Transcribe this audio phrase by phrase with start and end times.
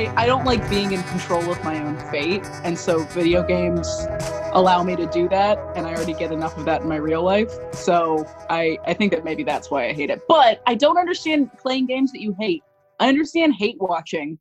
[0.00, 2.42] I, I don't like being in control of my own fate.
[2.64, 3.86] And so video games
[4.52, 5.58] allow me to do that.
[5.76, 7.50] And I already get enough of that in my real life.
[7.74, 10.22] So I, I think that maybe that's why I hate it.
[10.26, 12.62] But I don't understand playing games that you hate.
[12.98, 14.38] I understand hate watching.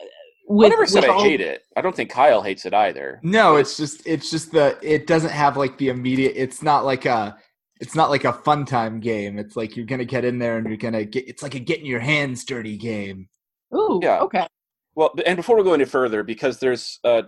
[0.00, 0.04] uh,
[0.48, 1.62] With, I never said I all- hate it.
[1.76, 3.20] I don't think Kyle hates it either.
[3.22, 6.32] No, it's just it's just the it doesn't have like the immediate.
[6.36, 7.36] It's not like a
[7.82, 9.38] it's not like a fun time game.
[9.38, 11.28] It's like you're gonna get in there and you're gonna get.
[11.28, 13.28] It's like a getting your hands dirty game.
[13.74, 14.20] Ooh, Yeah.
[14.20, 14.46] okay.
[14.94, 17.22] Well, and before we go any further, because there's uh,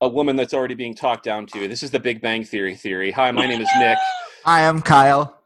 [0.00, 1.68] a woman that's already being talked down to.
[1.68, 3.10] This is the Big Bang Theory theory.
[3.10, 3.98] Hi, my name is Nick,
[4.44, 5.38] Hi, I am Kyle.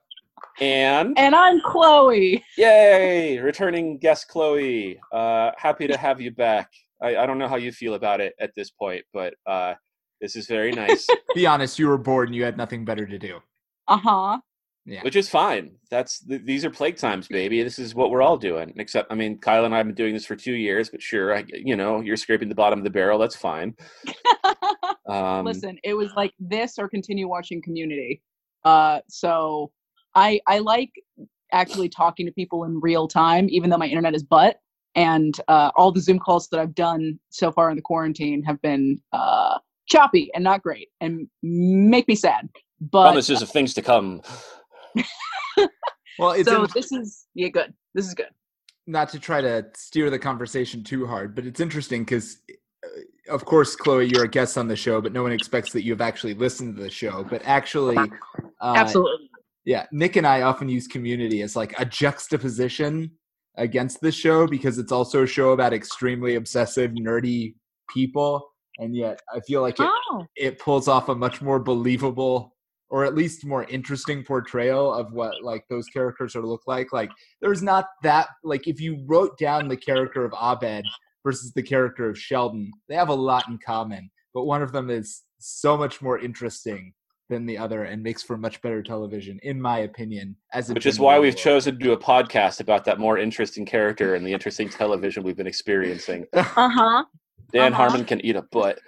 [0.61, 2.45] and And I'm Chloe.
[2.57, 5.01] yay, returning guest Chloe.
[5.13, 6.71] Uh, happy to have you back.
[7.03, 9.75] I, I don't know how you feel about it at this point, but uh,
[10.21, 13.19] this is very nice, Be honest, you were bored and you had nothing better to
[13.19, 13.41] do.
[13.89, 14.39] Uh huh.
[14.87, 15.03] Yeah.
[15.03, 15.77] which is fine.
[15.91, 17.63] That's th- these are plague times, baby.
[17.63, 18.75] This is what we're all doing.
[18.77, 21.35] Except, I mean, Kyle and I have been doing this for two years, but sure,
[21.35, 23.19] I, you know, you're scraping the bottom of the barrel.
[23.19, 23.75] That's fine.
[25.07, 28.23] Um, Listen, it was like this or continue watching Community.
[28.65, 29.71] Uh, so
[30.15, 30.91] I I like
[31.53, 34.57] actually talking to people in real time, even though my internet is butt.
[34.97, 38.63] And uh, all the Zoom calls that I've done so far in the quarantine have
[38.63, 42.49] been uh, choppy and not great, and make me sad.
[42.81, 44.23] But promises of things to come.
[46.19, 47.75] Well, it's so this is yeah, good.
[47.95, 48.29] This is good.
[48.87, 52.39] not to try to steer the conversation too hard, but it's interesting because,
[53.29, 55.93] of course, Chloe, you're a guest on the show, but no one expects that you
[55.93, 57.25] have actually listened to the show.
[57.25, 59.29] But actually, uh, Absolutely.
[59.65, 63.11] yeah, Nick and I often use Community as like a juxtaposition
[63.57, 67.55] against the show because it's also a show about extremely obsessive, nerdy
[67.89, 72.54] people, and yet I feel like it Oh, it pulls off a much more believable
[72.95, 76.93] or at least more interesting portrayal of what like those characters sort of look like
[76.93, 80.85] like there's not that like if you wrote down the character of abed
[81.25, 84.91] versus the character of sheldon they have a lot in common but one of them
[84.91, 86.93] is so much more interesting
[87.29, 90.87] than the other and makes for much better television in my opinion as a Which
[90.87, 91.43] is why we've rule.
[91.43, 95.37] chosen to do a podcast about that more interesting character and the interesting television we've
[95.37, 96.27] been experiencing.
[96.35, 97.05] uh huh.
[97.53, 97.83] Dan Uh-huh.
[97.83, 98.79] Harmon can eat a butt.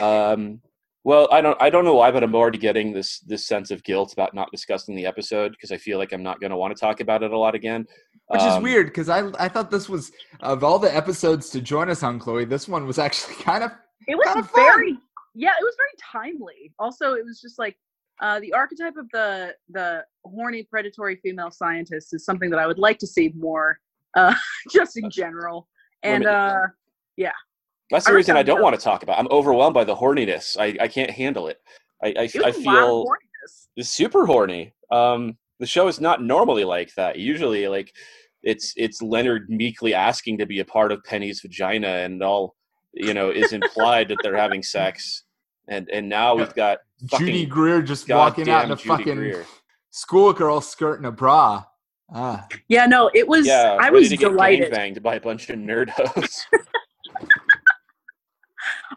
[0.00, 0.60] Um,
[1.08, 3.82] well, I don't, I don't know why, but I'm already getting this this sense of
[3.82, 6.76] guilt about not discussing the episode because I feel like I'm not going to want
[6.76, 7.86] to talk about it a lot again.
[8.28, 11.60] which is Um, weird because I, I thought this was of all the episodes to
[11.62, 13.70] join us on chloe this one was actually kind of
[14.06, 14.64] it was Kinda fun.
[14.66, 14.92] very
[15.34, 17.76] yeah it was very timely also it was just like
[18.20, 22.78] uh, the archetype of the the horny predatory female scientist is something that i would
[22.88, 23.78] like to see more
[24.20, 24.34] uh,
[24.76, 25.58] just in general
[26.02, 26.66] and Women- uh
[27.90, 29.16] That's the I reason I don't want to talk about.
[29.18, 29.20] it.
[29.20, 30.56] I'm overwhelmed by the horniness.
[30.58, 31.58] I, I can't handle it.
[32.02, 33.66] I I, it was I a lot of feel horniness.
[33.76, 34.74] it's super horny.
[34.90, 37.18] Um, the show is not normally like that.
[37.18, 37.92] Usually, like
[38.42, 42.54] it's it's Leonard meekly asking to be a part of Penny's vagina, and all
[42.92, 45.24] you know is implied that they're having sex.
[45.66, 46.78] And and now we've got
[47.18, 49.44] Judy Greer just walking out in a Judy fucking Greer.
[49.90, 51.64] schoolgirl skirt and a bra.
[52.10, 55.20] Ah, yeah no it was Yeah, i ready was to get delighted banged by a
[55.20, 56.40] bunch of nerdos.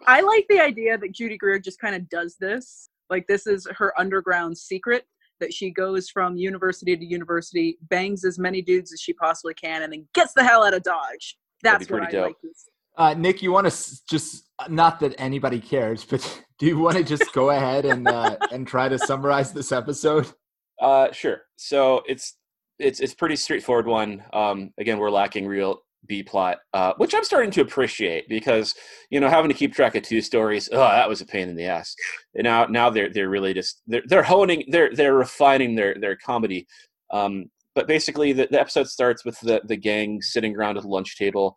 [0.08, 3.68] I like the idea that judy greer just kind of does this like this is
[3.78, 5.06] her underground secret
[5.40, 9.84] that she goes from university to university bangs as many dudes as she possibly can
[9.84, 12.28] and then gets the hell out of dodge that's be what i dope.
[12.28, 12.68] like this
[12.98, 17.04] uh, Nick, you want to just not that anybody cares, but do you want to
[17.04, 20.32] just go ahead and uh, and try to summarize this episode?
[20.80, 21.44] Uh, sure.
[21.56, 22.38] So it's
[22.80, 24.24] it's it's pretty straightforward one.
[24.34, 28.76] Um, again, we're lacking real B plot, uh, which I'm starting to appreciate because
[29.10, 31.56] you know having to keep track of two stories, oh, that was a pain in
[31.56, 31.96] the ass.
[32.36, 36.16] And now now they're they're really just they're they're honing they're they're refining their their
[36.16, 36.68] comedy.
[37.12, 37.46] Um,
[37.76, 41.18] but basically, the, the episode starts with the the gang sitting around at the lunch
[41.18, 41.56] table.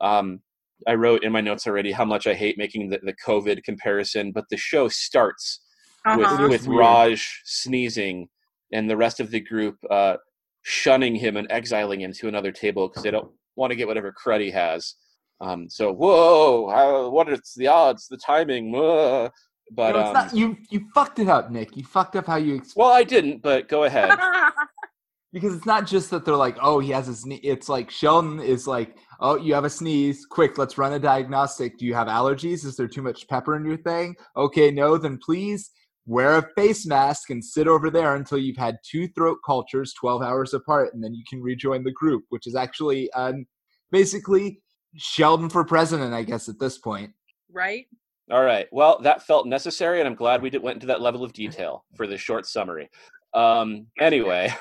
[0.00, 0.40] Um,
[0.86, 4.30] I wrote in my notes already how much I hate making the, the COVID comparison,
[4.32, 5.60] but the show starts
[6.06, 6.48] Uh-huh.
[6.48, 6.66] With, with.
[6.68, 8.28] Raj sneezing
[8.72, 10.16] and the rest of the group uh,
[10.62, 14.12] shunning him and exiling him to another table because they don't want to get whatever
[14.12, 14.94] crud he has.
[15.40, 18.72] Um, so, whoa, how, what are the odds, the timing?
[18.72, 19.30] Whoa.
[19.72, 21.76] But, No, it's um, not, you you fucked it up, Nick.
[21.76, 24.16] You fucked up how you ex- well, I didn't, but go ahead.
[25.32, 27.40] because it's not just that they're like, oh, he has a sneeze.
[27.42, 30.24] It's like Sheldon is like, oh, you have a sneeze.
[30.24, 31.78] Quick, let's run a diagnostic.
[31.78, 32.64] Do you have allergies?
[32.64, 34.14] Is there too much pepper in your thing?
[34.36, 35.72] Okay, no, then please
[36.06, 40.22] wear a face mask and sit over there until you've had two throat cultures 12
[40.22, 43.44] hours apart, and then you can rejoin the group, which is actually um,
[43.90, 44.60] basically
[44.96, 47.12] Sheldon for president, I guess, at this point.
[47.52, 47.86] right?
[48.30, 48.66] All right.
[48.72, 51.84] Well, that felt necessary, and I'm glad we did, went into that level of detail
[51.96, 52.88] for this short summary.
[53.34, 54.52] Um, anyway,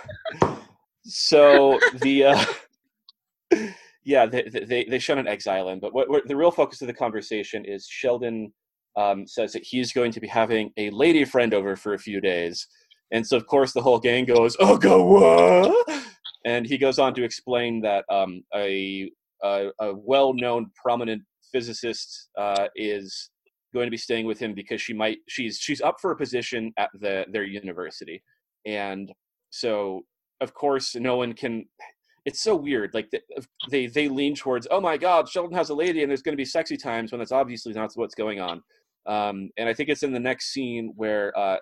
[1.04, 2.46] so the uh,
[4.04, 6.88] yeah, they, they they shun an exile in, but what, what the real focus of
[6.88, 8.54] the conversation is Sheldon
[8.98, 12.22] um, says that he's going to be having a lady friend over for a few
[12.22, 12.68] days,
[13.12, 16.04] and so of course the whole gang goes, "Oh, go what?"
[16.46, 19.10] And he goes on to explain that um, a,
[19.44, 23.32] a, a well-known prominent physicist uh, is
[23.74, 26.72] going to be staying with him because she might she's she's up for a position
[26.78, 28.24] at the their university,
[28.66, 29.12] and
[29.50, 30.02] so
[30.42, 31.66] of course no one can
[32.26, 32.94] it's so weird.
[32.94, 33.12] Like
[33.70, 36.38] they they lean towards, oh my God, Sheldon has a lady, and there's going to
[36.38, 38.64] be sexy times when that's obviously not what's going on.
[39.08, 41.58] Um, and I think it's in the next scene where uh,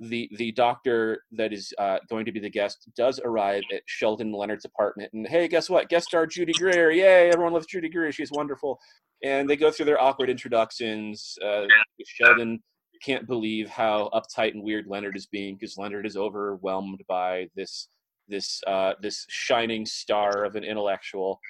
[0.00, 4.32] the the doctor that is uh, going to be the guest does arrive at Sheldon
[4.32, 5.88] Leonard's apartment, and hey, guess what?
[5.88, 7.30] Guest star Judy Greer, yay!
[7.30, 8.12] Everyone loves Judy Greer.
[8.12, 8.78] She's wonderful.
[9.24, 11.36] And they go through their awkward introductions.
[11.44, 11.64] Uh,
[12.06, 12.60] Sheldon
[13.02, 17.88] can't believe how uptight and weird Leonard is being because Leonard is overwhelmed by this
[18.28, 21.40] this uh, this shining star of an intellectual.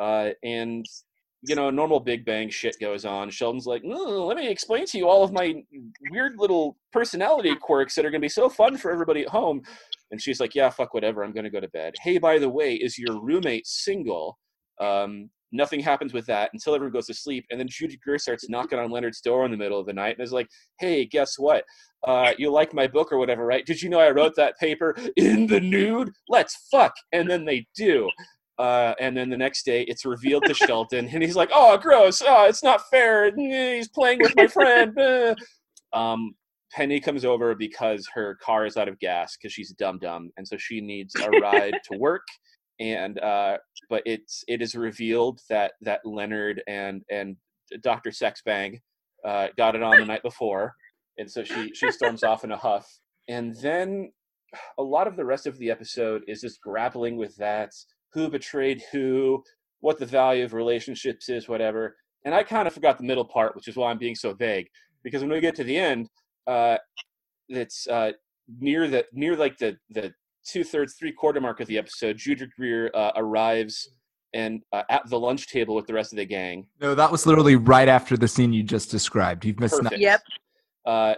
[0.00, 0.86] Uh, and
[1.42, 3.30] you know, normal Big Bang shit goes on.
[3.30, 5.62] Sheldon's like, "Let me explain to you all of my
[6.10, 9.62] weird little personality quirks that are going to be so fun for everybody at home."
[10.10, 11.22] And she's like, "Yeah, fuck whatever.
[11.22, 14.38] I'm going to go to bed." Hey, by the way, is your roommate single?
[14.80, 18.48] Um, nothing happens with that until everyone goes to sleep, and then Judy Greer starts
[18.48, 20.48] knocking on Leonard's door in the middle of the night and is like,
[20.80, 21.64] "Hey, guess what?
[22.06, 23.66] uh, you like my book or whatever, right?
[23.66, 26.10] Did you know I wrote that paper in the nude?
[26.28, 26.94] Let's fuck.
[27.12, 28.08] And then they do.
[28.58, 32.22] Uh, and then the next day it's revealed to Sheldon, and he's like, oh, gross.
[32.26, 33.30] Oh, it's not fair.
[33.36, 34.98] He's playing with my friend.
[35.92, 36.34] um,
[36.72, 40.46] Penny comes over because her car is out of gas because she's dumb dumb, and
[40.46, 42.26] so she needs a ride to work.
[42.80, 43.58] And uh,
[43.88, 47.36] but it's it is revealed that that Leonard and and
[47.82, 48.80] Doctor Sexbang
[49.26, 50.74] uh, got it on the night before,
[51.16, 52.86] and so she she storms off in a huff
[53.28, 54.10] and then
[54.78, 57.70] a lot of the rest of the episode is just grappling with that
[58.12, 59.42] who betrayed who
[59.80, 63.54] what the value of relationships is whatever and i kind of forgot the middle part
[63.54, 64.66] which is why i'm being so vague
[65.02, 66.08] because when we get to the end
[66.46, 66.76] uh
[67.48, 68.12] it's uh
[68.60, 70.12] near the near like the the
[70.44, 73.90] two-thirds three-quarter mark of the episode judy greer uh, arrives
[74.34, 77.26] and uh, at the lunch table with the rest of the gang no that was
[77.26, 80.00] literally right after the scene you just described you've missed Perfect.
[80.00, 80.20] Yep.
[80.86, 81.14] Uh,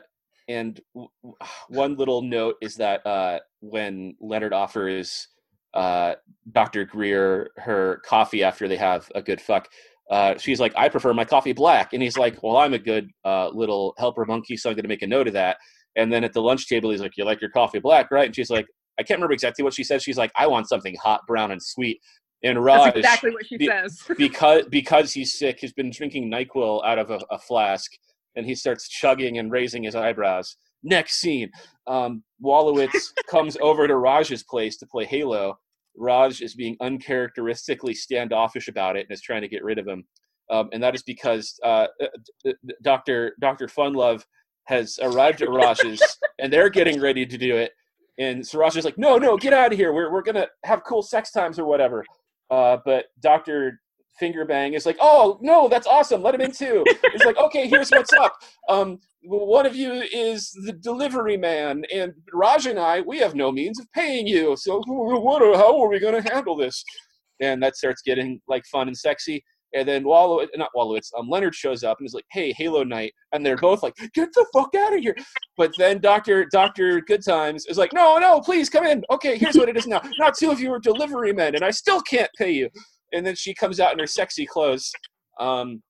[0.50, 1.08] and w-
[1.68, 5.28] one little note is that uh, when Leonard offers
[5.74, 6.14] uh,
[6.52, 6.84] Dr.
[6.84, 9.68] Greer her coffee after they have a good fuck,
[10.10, 11.92] uh, she's like, I prefer my coffee black.
[11.92, 14.88] And he's like, Well, I'm a good uh, little helper monkey, so I'm going to
[14.88, 15.56] make a note of that.
[15.96, 18.26] And then at the lunch table, he's like, You like your coffee black, right?
[18.26, 18.66] And she's like,
[18.98, 20.02] I can't remember exactly what she said.
[20.02, 22.00] She's like, I want something hot, brown, and sweet.
[22.42, 24.02] And Raj, That's exactly what she be- says.
[24.18, 27.90] because because he's sick, he's been drinking Nyquil out of a, a flask
[28.36, 30.56] and he starts chugging and raising his eyebrows.
[30.82, 31.50] Next scene,
[31.86, 35.58] um, Wolowitz comes over to Raj's place to play Halo.
[35.96, 40.04] Raj is being uncharacteristically standoffish about it and is trying to get rid of him.
[40.50, 41.86] Um, and that is because uh,
[42.82, 43.34] Dr.
[43.40, 43.66] Dr.
[43.66, 44.24] Funlove
[44.64, 46.02] has arrived at Raj's
[46.38, 47.72] and they're getting ready to do it.
[48.18, 49.92] And so Raj is like, no, no, get out of here.
[49.92, 52.04] We're, we're going to have cool sex times or whatever.
[52.50, 53.80] Uh, but Dr
[54.20, 56.22] finger bang is like, oh no, that's awesome.
[56.22, 56.84] Let him in too.
[56.86, 58.36] it's like, okay, here's what's up.
[58.68, 63.50] Um, one of you is the delivery man, and Raj and I, we have no
[63.50, 64.56] means of paying you.
[64.56, 65.42] So what?
[65.56, 66.84] How are we going to handle this?
[67.40, 69.42] And that starts getting like fun and sexy.
[69.72, 73.12] And then Wallow, not Wolowitz, um, Leonard shows up and is like, "Hey, Halo Night,"
[73.32, 75.14] and they're both like, "Get the fuck out of here!"
[75.56, 79.04] But then Doctor Doctor Good Times is like, "No, no, please come in.
[79.10, 80.00] Okay, here's what it is now.
[80.18, 82.68] Not two of you are delivery men, and I still can't pay you."
[83.12, 84.92] And then she comes out in her sexy clothes.
[85.38, 85.82] Um,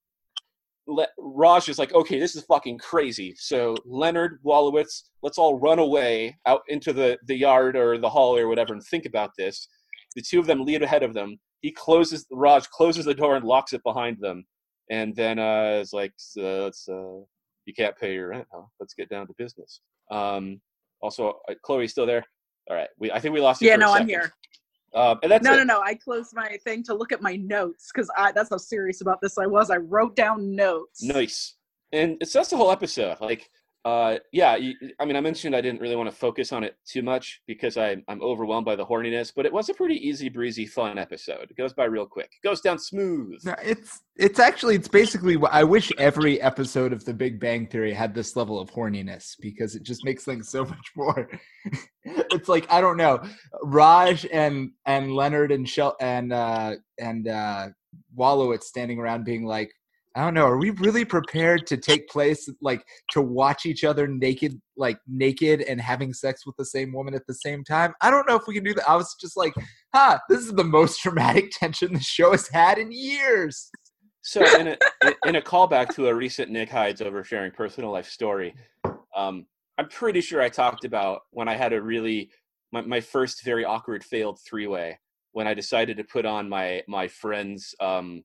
[0.87, 3.35] Le- Raj is like, okay, this is fucking crazy.
[3.37, 8.41] So Leonard Wolowitz, let's all run away out into the, the yard or the hallway
[8.41, 9.69] or whatever and think about this.
[10.17, 11.39] The two of them lead ahead of them.
[11.61, 14.45] He closes, Raj closes the door and locks it behind them.
[14.91, 17.21] And then uh, it's like, uh, let's, uh,
[17.67, 18.63] you can't pay your rent, huh?
[18.81, 19.81] Let's get down to business.
[20.11, 20.61] Um,
[21.03, 22.25] also, uh, Chloe's still there.
[22.69, 23.69] All right, we I think we lost you.
[23.69, 24.33] Yeah, no, I'm here.
[24.95, 25.59] Um, and that's no, it.
[25.59, 25.81] no, no.
[25.81, 29.21] I closed my thing to look at my notes because I that's how serious about
[29.21, 29.71] this I was.
[29.71, 31.03] I wrote down notes.
[31.03, 31.55] Nice.
[31.93, 33.21] And it's that's the whole episode.
[33.21, 33.51] Like,
[33.85, 34.59] uh, yeah.
[34.99, 37.79] I mean, I mentioned I didn't really want to focus on it too much because
[37.79, 41.51] I, I'm overwhelmed by the horniness, but it was a pretty easy breezy, fun episode.
[41.51, 42.31] It goes by real quick.
[42.43, 43.41] It goes down smooth.
[43.45, 47.95] No, it's it's actually it's basically I wish every episode of The Big Bang Theory
[47.95, 51.31] had this level of horniness because it just makes things so much more.
[52.05, 53.23] it's like I don't know,
[53.63, 57.69] Raj and and Leonard and Shel and uh, and uh,
[58.17, 59.73] Wolowitz standing around being like,
[60.17, 60.47] I don't know.
[60.47, 65.61] Are we really prepared to take place, like to watch each other naked, like naked
[65.63, 67.95] and having sex with the same woman at the same time?
[68.01, 68.91] I don't know if we can do that.
[68.91, 69.55] I was just like,
[69.95, 73.71] huh, this is the most dramatic tension the show has had in years.
[74.23, 74.77] So, in a
[75.27, 78.55] in a callback to a recent Nick Hides oversharing personal life story,
[79.17, 79.47] um,
[79.79, 82.31] I'm pretty sure I talked about when I had a really
[82.73, 84.99] my, my first very awkward failed three way
[85.33, 88.23] when I decided to put on my my friend's um,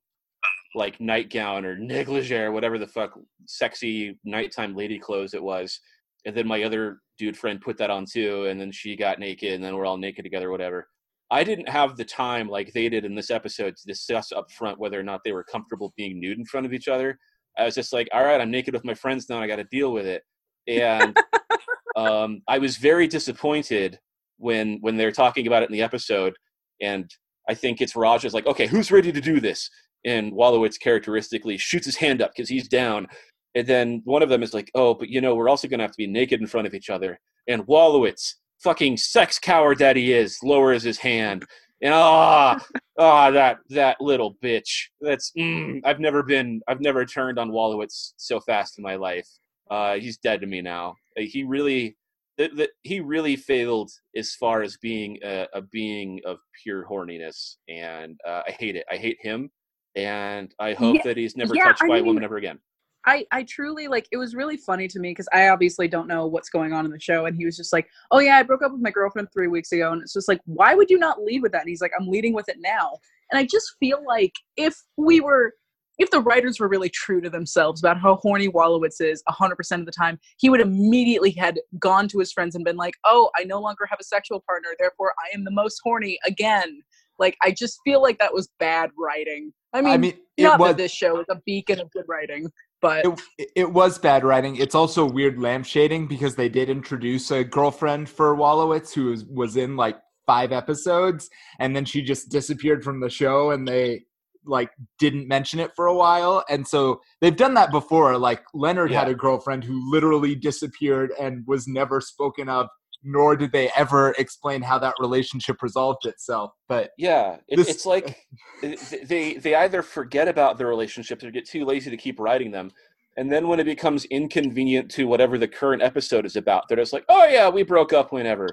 [0.76, 3.18] like nightgown or negligee or whatever the fuck
[3.48, 5.80] sexy nighttime lady clothes it was.
[6.26, 9.54] And then my other dude friend put that on too and then she got naked
[9.54, 10.88] and then we're all naked together whatever.
[11.32, 14.80] I didn't have the time like they did in this episode to discuss up front
[14.80, 17.18] whether or not they were comfortable being nude in front of each other.
[17.58, 19.56] I was just like all right i'm naked with my friends now and i got
[19.58, 20.24] to deal with it.
[20.68, 21.18] And
[21.96, 24.00] um, i was very disappointed
[24.38, 26.36] when when they're talking about it in the episode
[26.82, 27.10] and
[27.48, 29.70] i think it's raj is like okay who's ready to do this
[30.06, 33.08] and Wolowitz characteristically shoots his hand up because he's down.
[33.56, 35.92] And then one of them is like, "Oh, but you know, we're also gonna have
[35.92, 40.14] to be naked in front of each other." And Wolowitz, fucking sex coward that he
[40.14, 41.46] is, lowers his hand.
[41.82, 42.60] And ah,
[43.00, 44.88] ah, that that little bitch.
[45.02, 49.28] That's mm, I've never been, I've never turned on Wolowitz so fast in my life.
[49.70, 50.96] Uh, he's dead to me now.
[51.18, 51.98] He really,
[52.38, 58.20] that he really failed as far as being a, a being of pure horniness, and
[58.28, 58.86] uh, I hate it.
[58.92, 59.50] I hate him
[59.96, 62.60] and I hope Yeah, that he's never yeah, touched I by a woman ever again.
[63.08, 66.26] I, I truly like it was really funny to me because I obviously don't know
[66.26, 68.64] what's going on in the show and he was just like, Oh yeah, I broke
[68.64, 71.22] up with my girlfriend three weeks ago and it's just like, why would you not
[71.22, 71.62] lead with that?
[71.62, 72.98] And he's like, I'm leading with it now.
[73.32, 75.54] And I just feel like if we were
[75.98, 79.86] if the writers were really true to themselves about how horny Wolowitz is 100% of
[79.86, 83.46] the time, he would immediately had gone to his friends and been like, "Oh, I
[83.46, 86.82] no longer have a sexual partner, therefore I am the most horny again."
[87.18, 89.54] Like I just feel like that was bad writing.
[89.76, 92.06] I mean, I mean, it not was that this show is a beacon of good
[92.08, 92.50] writing,
[92.82, 93.06] but
[93.38, 94.56] it, it was bad writing.
[94.56, 99.58] It's also weird lampshading because they did introduce a girlfriend for Wolowitz who was, was
[99.58, 101.30] in like five episodes,
[101.60, 104.06] and then she just disappeared from the show, and they
[104.46, 106.46] like didn't mention it for a while.
[106.50, 108.18] And so they've done that before.
[108.18, 112.68] Like Leonard had a girlfriend who literally disappeared and was never spoken of.
[113.08, 116.52] Nor did they ever explain how that relationship resolved itself.
[116.68, 118.18] But Yeah, it, This- it's like
[118.64, 118.72] uh,
[119.06, 122.72] they they either forget about the relationships or get too lazy to keep writing them,
[123.16, 126.94] and then when it becomes inconvenient to whatever the current episode is about, they're just
[126.94, 128.50] like, "Oh yeah, we broke up whenever."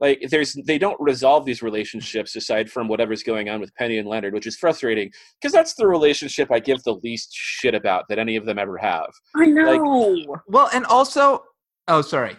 [0.00, 4.08] Like there's they don't resolve these relationships aside from whatever's going on with Penny and
[4.08, 8.18] Leonard, which is frustrating because that's the relationship I give the least shit about that
[8.18, 9.06] any of them ever have.
[9.36, 10.36] I know.
[10.48, 11.44] well, and also,
[11.86, 12.36] oh, sorry,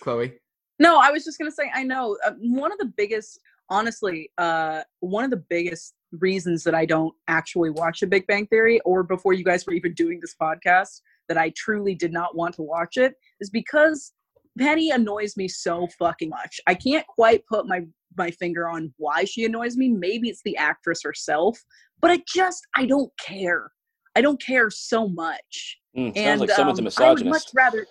[0.00, 0.32] Chloe.
[0.78, 2.16] No, I was just gonna say I know.
[2.24, 3.40] Uh, one of the biggest,
[3.70, 8.46] honestly, uh, one of the biggest reasons that I don't actually watch a Big Bang
[8.46, 12.36] Theory, or before you guys were even doing this podcast, that I truly did not
[12.36, 14.12] want to watch it, is because
[14.58, 16.60] Penny annoys me so fucking much.
[16.66, 17.82] I can't quite put my
[18.16, 19.88] my finger on why she annoys me.
[19.88, 21.58] Maybe it's the actress herself,
[22.00, 23.70] but I just I don't care.
[24.16, 25.78] I don't care so much.
[25.96, 27.86] Mm, sounds and like someone's a um, I would much rather.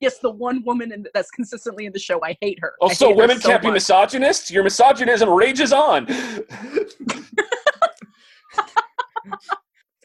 [0.00, 2.20] yes, the one woman in, that's consistently in the show.
[2.24, 2.74] I hate her.
[2.80, 4.50] I Also, hate her women so can't be misogynists.
[4.50, 6.06] Your misogynism rages on.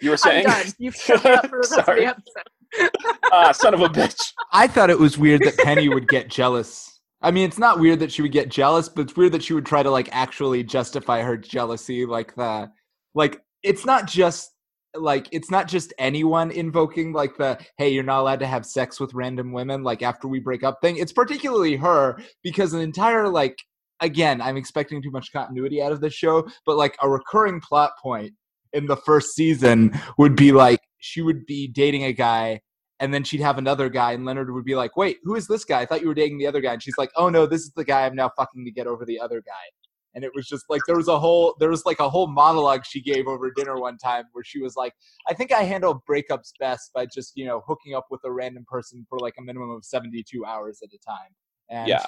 [0.01, 0.45] you were I'm saying?
[0.45, 0.65] done.
[0.79, 2.01] You've shut me up for the rest of Sorry.
[2.01, 2.89] the episode.
[3.31, 4.31] ah, son of a bitch.
[4.51, 6.88] I thought it was weird that Penny would get jealous.
[7.21, 9.53] I mean, it's not weird that she would get jealous, but it's weird that she
[9.53, 12.05] would try to like actually justify her jealousy.
[12.05, 12.71] Like the,
[13.13, 14.51] like it's not just
[14.95, 19.00] like it's not just anyone invoking like the hey you're not allowed to have sex
[19.00, 20.98] with random women like after we break up thing.
[20.98, 23.57] It's particularly her because an entire like
[24.01, 27.91] again I'm expecting too much continuity out of this show, but like a recurring plot
[28.01, 28.33] point
[28.74, 32.62] in the first season would be like she would be dating a guy
[33.00, 35.63] and then she'd have another guy and leonard would be like wait who is this
[35.63, 35.81] guy?
[35.81, 36.74] I thought you were dating the other guy.
[36.74, 39.05] And she's like oh no this is the guy i'm now fucking to get over
[39.05, 39.80] the other guy
[40.15, 42.86] and it was just like there was a whole there was like a whole monologue
[42.86, 44.94] she gave over dinner one time where she was like
[45.27, 48.65] i think i handle breakups best by just you know hooking up with a random
[48.68, 51.32] person for like a minimum of 72 hours at a time
[51.70, 52.06] and Yeah.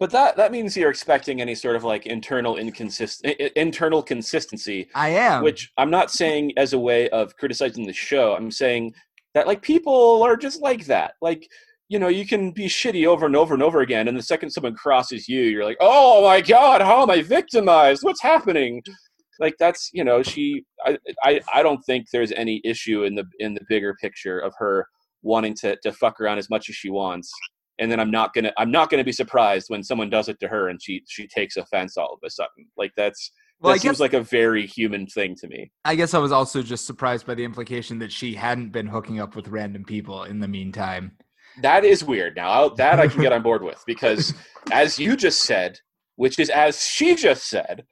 [0.00, 5.08] But that, that means you're expecting any sort of like internal inconsistent internal consistency, i
[5.08, 8.34] am which I'm not saying as a way of criticizing the show.
[8.34, 8.92] I'm saying
[9.34, 11.14] that like people are just like that.
[11.22, 11.48] Like,
[11.88, 14.50] you know, you can be shitty over and over and over again, and the second
[14.50, 18.02] someone crosses you, you're like, "Oh my god, how am I victimized?
[18.02, 18.82] What's happening?"
[19.40, 20.64] Like that's you know, she.
[20.86, 24.54] I, I I don't think there's any issue in the in the bigger picture of
[24.58, 24.86] her
[25.22, 27.32] wanting to to fuck around as much as she wants,
[27.78, 30.48] and then I'm not gonna I'm not gonna be surprised when someone does it to
[30.48, 32.66] her and she she takes offense all of a sudden.
[32.76, 35.70] Like that's Well, that I seems guess like a very human thing to me.
[35.84, 39.20] I guess I was also just surprised by the implication that she hadn't been hooking
[39.20, 41.12] up with random people in the meantime.
[41.62, 42.36] That is weird.
[42.36, 44.34] Now I'll- that I can get on board with because,
[44.72, 45.78] as you just said,
[46.16, 47.84] which is as she just said,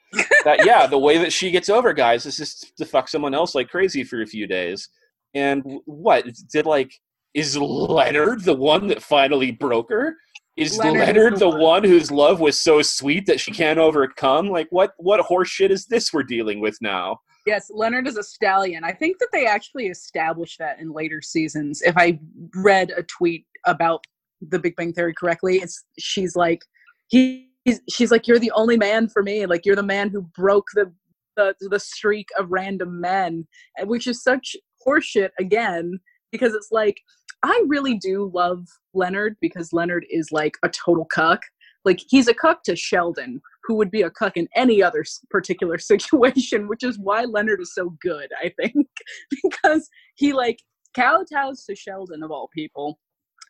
[0.45, 3.55] that yeah, the way that she gets over guys is just to fuck someone else
[3.55, 4.89] like crazy for a few days.
[5.35, 6.93] And what did like
[7.35, 10.15] is Leonard the one that finally broke her?
[10.57, 11.61] Is Leonard Leonard, the the one.
[11.61, 14.51] one whose love was so sweet that she can't overcome?
[14.51, 17.19] Like what what horse shit is this we're dealing with now?
[17.47, 18.85] Yes, Leonard is a stallion.
[18.85, 21.83] I think that they actually established that in later seasons.
[21.83, 22.21] If I
[22.55, 24.05] read a tweet about
[24.41, 26.63] the Big Bang Theory correctly, it's she's like
[27.09, 27.45] he's
[27.91, 29.47] she's like you're the only man for me.
[29.47, 30.93] Like you're the man who broke the
[31.37, 33.47] the, the streak of random men,
[33.85, 34.55] which is such
[34.87, 35.99] horseshit again
[36.31, 37.01] because it's like
[37.43, 41.41] I really do love Leonard because Leonard is like a total cuck.
[41.85, 45.79] Like he's a cuck to Sheldon, who would be a cuck in any other particular
[45.79, 48.87] situation, which is why Leonard is so good, I think,
[49.43, 50.59] because he like
[50.95, 52.99] kowtows to Sheldon of all people.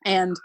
[0.05, 0.37] And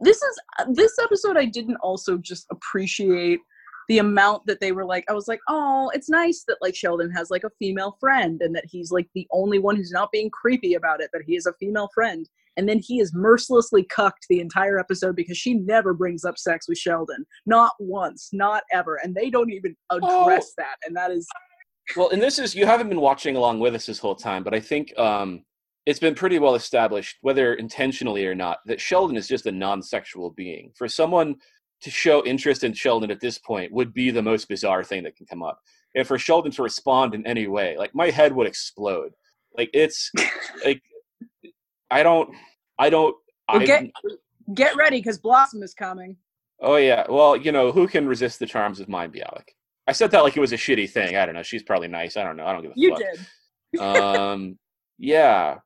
[0.00, 0.40] this is
[0.72, 3.40] this episode I didn't also just appreciate
[3.88, 7.10] the amount that they were like I was like, "Oh, it's nice that like Sheldon
[7.10, 10.30] has like a female friend and that he's like the only one who's not being
[10.30, 14.26] creepy about it that he is a female friend." And then he is mercilessly cucked
[14.28, 17.24] the entire episode because she never brings up sex with Sheldon.
[17.46, 18.96] Not once, not ever.
[18.96, 20.76] And they don't even address that.
[20.84, 21.26] And that is
[21.96, 24.54] Well, and this is you haven't been watching along with us this whole time, but
[24.54, 25.44] I think um,
[25.86, 30.30] it's been pretty well established, whether intentionally or not, that Sheldon is just a non-sexual
[30.30, 30.70] being.
[30.76, 31.36] For someone
[31.82, 35.16] to show interest in Sheldon at this point would be the most bizarre thing that
[35.16, 35.58] can come up.
[35.94, 39.12] And for Sheldon to respond in any way, like my head would explode.
[39.56, 40.10] Like it's
[40.64, 40.80] like
[41.90, 42.30] I don't,
[42.78, 43.14] I don't.
[43.52, 43.90] Well, I, get
[44.54, 46.16] get ready because Blossom is coming.
[46.60, 47.04] Oh yeah.
[47.08, 49.48] Well, you know, who can resist the charms of Mayim Bialik?
[49.86, 51.16] I said that like it was a shitty thing.
[51.16, 51.42] I don't know.
[51.42, 52.16] She's probably nice.
[52.16, 52.46] I don't know.
[52.46, 53.02] I don't give a You fuck.
[53.72, 53.80] did.
[53.80, 54.58] um
[54.98, 55.56] yeah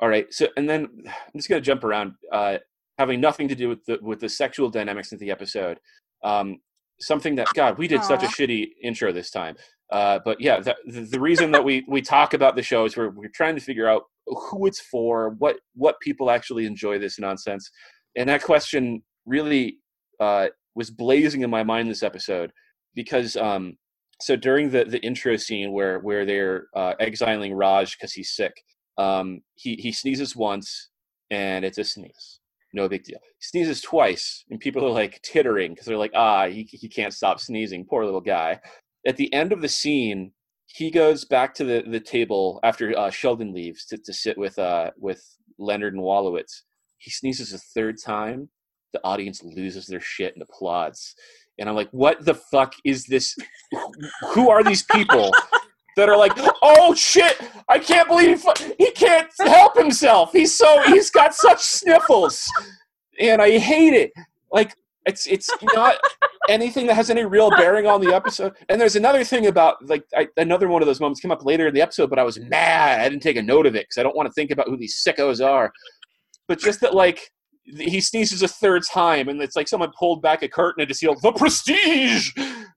[0.00, 2.58] all right so and then i'm just going to jump around uh
[2.98, 5.78] having nothing to do with the with the sexual dynamics of the episode.
[6.24, 6.60] Um
[6.98, 9.56] something that god we did such a shitty intro this time.
[9.90, 12.96] Uh but yeah the, the, the reason that we we talk about the show is
[12.96, 17.18] we're, we're trying to figure out who it's for what what people actually enjoy this
[17.18, 17.70] nonsense.
[18.16, 19.78] And that question really
[20.20, 22.52] uh was blazing in my mind this episode
[22.94, 23.76] because um
[24.20, 28.54] so during the the intro scene where where they're uh, exiling Raj because he's sick,
[28.98, 30.90] um, he he sneezes once
[31.30, 32.40] and it's a sneeze,
[32.72, 33.18] no big deal.
[33.38, 37.14] He sneezes twice and people are like tittering because they're like, ah, he he can't
[37.14, 38.60] stop sneezing, poor little guy.
[39.06, 40.32] At the end of the scene,
[40.66, 44.58] he goes back to the the table after uh, Sheldon leaves to, to sit with
[44.58, 45.22] uh with
[45.58, 46.62] Leonard and Wolowitz.
[46.98, 48.48] He sneezes a third time.
[48.92, 51.14] The audience loses their shit and applauds.
[51.58, 53.36] And I'm like, what the fuck is this?
[54.32, 55.32] Who are these people
[55.96, 56.32] that are like,
[56.62, 60.32] oh shit, I can't believe he, he can't help himself.
[60.32, 62.46] He's so he's got such sniffles,
[63.18, 64.12] and I hate it.
[64.52, 64.74] Like
[65.06, 65.96] it's it's not
[66.48, 68.54] anything that has any real bearing on the episode.
[68.68, 71.66] And there's another thing about like I, another one of those moments came up later
[71.68, 73.00] in the episode, but I was mad.
[73.00, 74.76] I didn't take a note of it because I don't want to think about who
[74.76, 75.72] these sickos are.
[76.48, 77.30] But just that like
[77.66, 81.00] he sneezes a third time and it's like someone pulled back a curtain and just
[81.00, 82.32] the prestige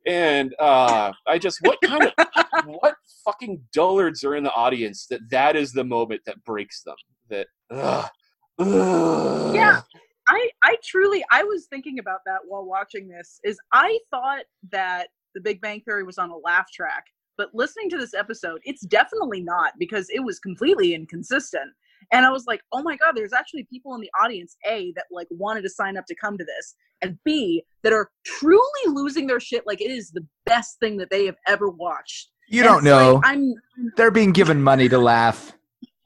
[0.10, 2.28] and uh i just what kind of
[2.65, 6.95] what fucking dullards are in the audience that that is the moment that breaks them
[7.30, 8.10] that ugh,
[8.60, 9.56] ugh.
[9.56, 9.82] Yeah.
[10.28, 13.39] I I truly I was thinking about that while watching this.
[13.43, 17.04] Is I thought that the Big Bang Theory was on a laugh track,
[17.38, 21.72] but listening to this episode, it's definitely not because it was completely inconsistent.
[22.12, 25.06] And I was like, oh my god, there's actually people in the audience a that
[25.12, 29.28] like wanted to sign up to come to this, and b that are truly losing
[29.28, 29.65] their shit.
[29.67, 32.30] Like it is the best thing that they have ever watched.
[32.48, 33.15] You And don't know.
[33.15, 33.54] like, I'm
[33.95, 35.54] They're being given money to laugh.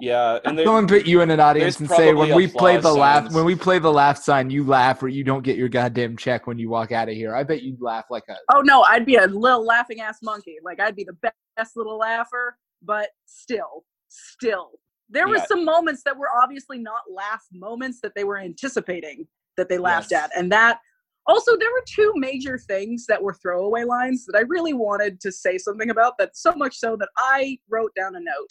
[0.02, 2.80] yeah and there, Someone put you in an audience and say when we play the
[2.80, 3.36] applause laugh signs.
[3.36, 6.46] when we play the laugh sign, you laugh or you don't get your goddamn check
[6.48, 7.34] when you walk out of here.
[7.34, 10.58] I bet you'd laugh like a Oh no, I'd be a little laughing ass monkey.
[10.64, 11.18] Like I'd be the
[11.58, 14.72] best little laugher, but still, still.
[15.14, 15.46] There were Yeah.
[15.46, 20.10] some moments that were obviously not laugh moments that they were anticipating that they laughed
[20.12, 20.24] Yes.
[20.24, 20.38] at.
[20.38, 20.80] And that
[21.28, 25.32] also there were two major things that were throwaway lines that I really wanted to
[25.32, 28.50] say something about that so much so that I wrote down a note.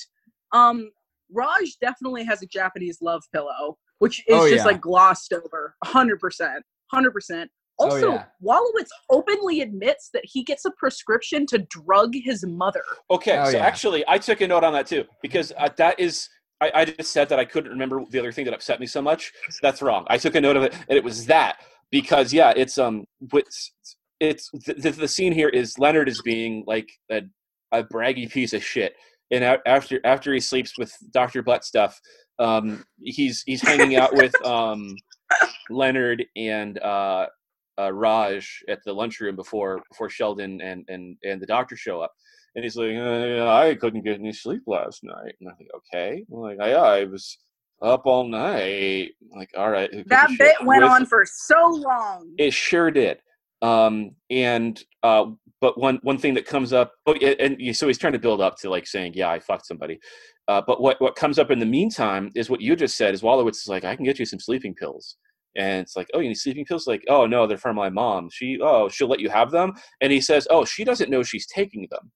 [0.53, 0.91] Um
[1.35, 4.65] Raj definitely has a Japanese love pillow, which is Oh, just yeah.
[4.67, 5.75] like glossed over.
[5.85, 6.63] 100%.
[6.95, 7.49] 100%.
[7.79, 8.27] Oh, Also, yeah.
[8.45, 12.85] Wolowitz openly admits that he gets a prescription to drug his mother.
[13.11, 13.65] Okay, Oh, so yeah.
[13.65, 16.29] actually, I took a note on that too because uh, that is.
[16.63, 19.03] I, I just said that I couldn't remember the other thing that upset me so
[19.03, 19.33] much.
[19.61, 20.05] That's wrong.
[20.09, 21.59] I took a note of it, and it was that
[21.91, 23.73] because yeah, it's um, it's
[24.21, 27.23] it's the, the, the scene here is Leonard is being like a
[27.73, 28.95] a braggy piece of shit.
[29.33, 31.99] And after after he sleeps with Doctor Butt stuff,
[32.39, 34.95] um, he's he's hanging out with um,
[35.71, 37.27] Leonard and uh,
[37.81, 42.13] uh, Raj at the lunchroom before before Sheldon and and and the doctor show up.
[42.55, 45.35] And he's like, uh, I couldn't get any sleep last night.
[45.41, 47.39] And I think, okay, I'm like, yeah, I was
[47.81, 49.11] up all night.
[49.33, 49.91] I'm like, all right.
[50.07, 52.35] That shit?" bit went on for so long.
[52.39, 53.19] It sure did.
[53.63, 55.27] Um, and uh,
[55.61, 58.41] but one one thing that comes up, oh, yeah, and so he's trying to build
[58.41, 59.99] up to like saying, yeah, I fucked somebody.
[60.49, 63.15] Uh, but what what comes up in the meantime is what you just said.
[63.15, 65.17] Is Wolowitz is like, I can get you some sleeping pills.
[65.57, 66.87] And it's like, oh, you need sleeping pills?
[66.87, 68.29] Like, oh no, they're from my mom.
[68.33, 69.75] She, oh, she'll let you have them.
[70.01, 72.11] And he says, oh, she doesn't know she's taking them.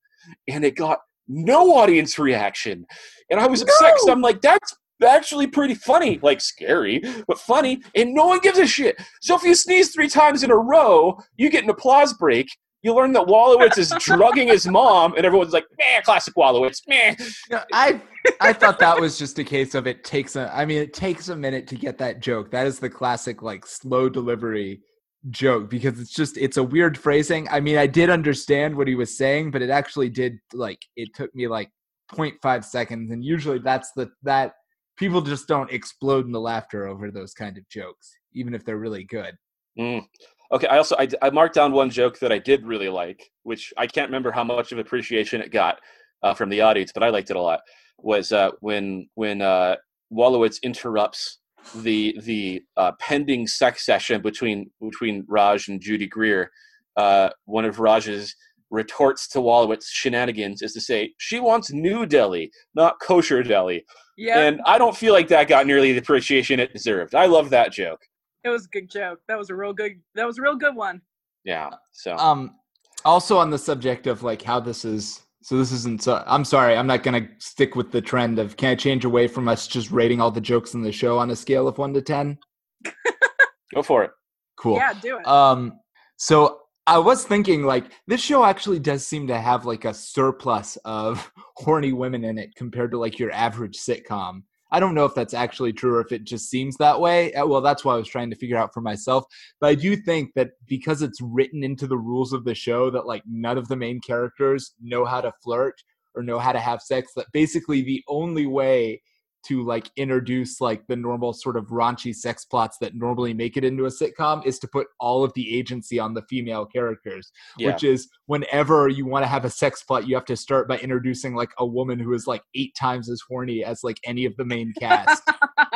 [0.49, 2.87] And it got no audience reaction.
[3.31, 4.12] And I was upset because No!
[4.12, 4.75] I'm like, that's
[5.07, 7.83] actually pretty funny, like scary, but funny.
[7.95, 8.97] And no one gives a shit.
[9.21, 12.49] So if you sneeze three times in a row, you get an applause break.
[12.83, 17.17] You learn that Wolowitz is drugging his mom, and everyone's like, "Man, classic Wolowitz, meh."
[17.51, 18.01] No, I
[18.41, 21.29] I thought that was just a case of it takes a I mean it takes
[21.29, 22.53] a minute to get that joke.
[22.53, 24.83] That is the classic like slow delivery
[25.31, 27.48] joke because it's just it's a weird phrasing.
[27.50, 31.14] I mean I did understand what he was saying, but it actually did like it
[31.14, 31.70] took me like
[32.12, 34.52] 0.5 seconds and usually that's the that
[34.96, 38.76] people just don't explode in the laughter over those kind of jokes even if they're
[38.76, 39.37] really good.
[39.79, 40.07] Mm.
[40.52, 43.72] Okay, I also I, I marked down one joke that I did really like, which
[43.76, 45.81] I can't remember how much of appreciation it got
[46.22, 47.61] uh, from the audience, but I liked it a lot.
[47.98, 49.76] Was uh, when when uh,
[50.12, 51.38] Wolowitz interrupts
[51.74, 56.50] the the uh, pending sex session between between Raj and Judy Greer.
[56.96, 58.35] Uh, one of Raj's
[58.70, 63.85] retorts to Wolowitz shenanigans is to say she wants New Delhi, not kosher deli,
[64.16, 67.14] Yeah, and I don't feel like that got nearly the appreciation it deserved.
[67.14, 68.00] I love that joke.
[68.44, 69.20] it was a good joke.
[69.29, 70.00] That was a real good.
[70.14, 71.00] That was a real good one.
[71.44, 72.16] Yeah, so.
[72.16, 72.57] Um
[73.05, 76.76] also on the subject of like how this is so this isn't so I'm sorry,
[76.76, 79.92] I'm not gonna stick with the trend of can I change away from us just
[79.92, 82.37] rating all the jokes in the show on a scale of one to ten?
[83.72, 84.11] Go for it.
[84.56, 84.74] Cool.
[84.74, 85.26] Yeah, do it.
[85.28, 85.78] Um,
[86.16, 90.78] so I was thinking like this show actually does seem to have like a surplus
[90.85, 94.42] of horny women in it compared to like your average sitcom.
[94.70, 97.33] I don't know if that's actually true or if it just seems that way.
[97.35, 99.24] Uh, Well, that's what I was trying to figure out for myself.
[99.61, 103.07] But I do think that because it's written into the rules of the show that
[103.07, 105.83] like none of the main characters know how to flirt
[106.14, 109.02] or know how to have sex, that basically the only way
[109.48, 113.64] to like introduce like the normal sort of raunchy sex plots that normally make it
[113.64, 117.72] into a sitcom is to put all of the agency on the female characters Yeah.
[117.72, 120.78] which is whenever you want to have a sex plot you have to start by
[120.78, 124.37] introducing like a woman who is like eight times as horny as like any of
[124.37, 125.22] the main cast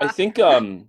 [0.00, 0.88] I think um,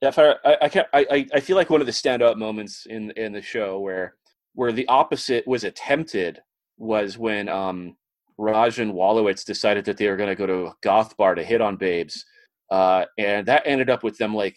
[0.00, 2.86] if I I I, can't, I I- I feel like one of the standout moments
[2.86, 4.14] in in the show where
[4.54, 6.40] where the opposite was attempted
[6.78, 7.96] was when um
[8.38, 11.42] Raj and Wolowitz decided that they were going to go to a goth bar to
[11.42, 12.24] hit on babes,
[12.70, 14.56] uh, and that ended up with them like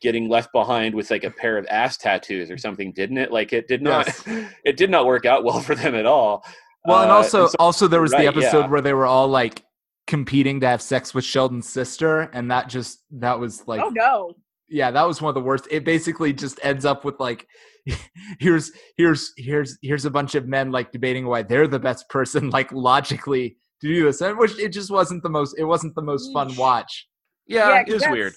[0.00, 3.32] getting left behind with like a pair of ass tattoos or something, didn't it?
[3.32, 4.24] Like it did not Yes.
[4.64, 6.44] it did not work out well for them at all.
[6.84, 8.66] well and Uh, also so- also there was the episode yeah.
[8.68, 9.62] where they were all like
[10.06, 14.32] competing to have sex with sheldon's sister and that just that was like oh no.
[14.68, 17.48] yeah that was one of the worst it basically just ends up with like
[18.40, 22.50] here's here's here's here's a bunch of men like debating why they're the best person
[22.58, 26.02] like logically to do this and which it just wasn't the most it wasn't the
[26.02, 26.58] most fun Yeesh.
[26.58, 27.08] watch
[27.46, 28.34] yeah it was weird.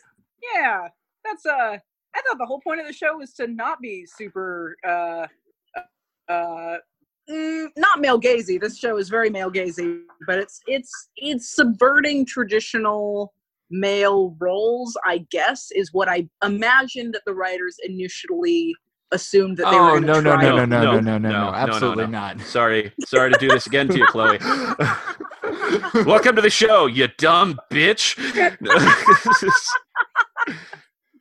[0.54, 0.88] Yeah,
[1.24, 1.78] that's uh.
[2.16, 5.28] I thought the whole point of the show was to not be super uh
[6.28, 6.78] uh.
[7.30, 8.60] mm, not male gazy.
[8.60, 13.34] This show is very male gazy, but it's it's it's subverting traditional
[13.70, 14.98] male roles.
[15.06, 18.76] I guess is what I imagined that the writers initially
[19.12, 20.44] assumed that they were oh going to no no try.
[20.44, 22.12] no no no No, no no no, no no, no, absolutely no.
[22.12, 24.38] not Sorry, sorry to do this again to you, Chloe.
[26.06, 28.18] Welcome to the show, you dumb bitch.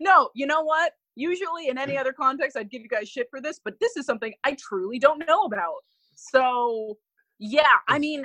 [0.01, 0.93] No, you know what?
[1.17, 4.07] Usually, in any other context, I'd give you guys shit for this, but this is
[4.07, 5.75] something I truly don't know about.
[6.15, 6.97] So,
[7.41, 8.25] yeah, I mean,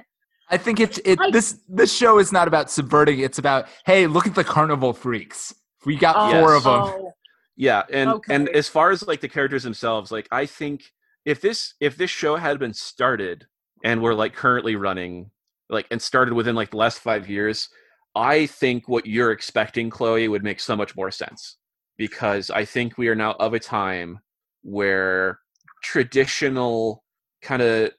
[0.49, 3.19] I think it's it I- this this show is not about subverting.
[3.19, 5.53] It's about hey, look at the carnival freaks.
[5.85, 6.73] We got oh, four of them.
[6.73, 7.11] oh,
[7.55, 10.83] yeah, and and as far as like the characters themselves, like I think
[11.25, 13.45] if this if this show had been started
[13.83, 15.31] and we're like currently running,
[15.69, 17.69] like and started within like the last five years,
[18.15, 21.57] I think what you're expecting, Chloe, would make so much more sense
[21.97, 24.19] because I think we are now of a time
[24.63, 25.39] where
[25.83, 27.03] traditional
[27.41, 27.91] kind of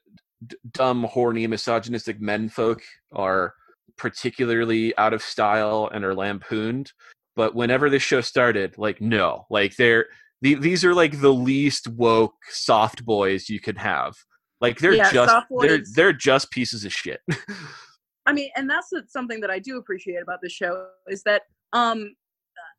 [0.45, 2.81] d- dumb, horny, misogynistic men folk
[3.13, 3.53] are
[3.97, 6.91] particularly out of style and are lampooned.
[7.35, 10.07] But whenever this show started, like no, like they're
[10.41, 14.13] the, these are like the least woke soft boys you could have.
[14.61, 17.19] Like they're Yeah, just they're they're just pieces of shit.
[18.25, 21.43] I mean, and that's something that I do appreciate about this show is that
[21.73, 22.15] um,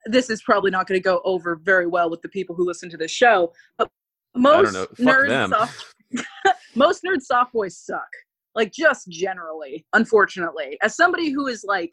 [0.06, 2.90] this is probably not going to go over very well with the people who listen
[2.90, 3.88] to this show, but
[4.34, 4.86] most know.
[4.86, 5.94] Fuck nerd soft
[6.74, 8.08] most nerd soft boys suck.
[8.54, 10.78] Like just generally, unfortunately.
[10.82, 11.90] As somebody who is like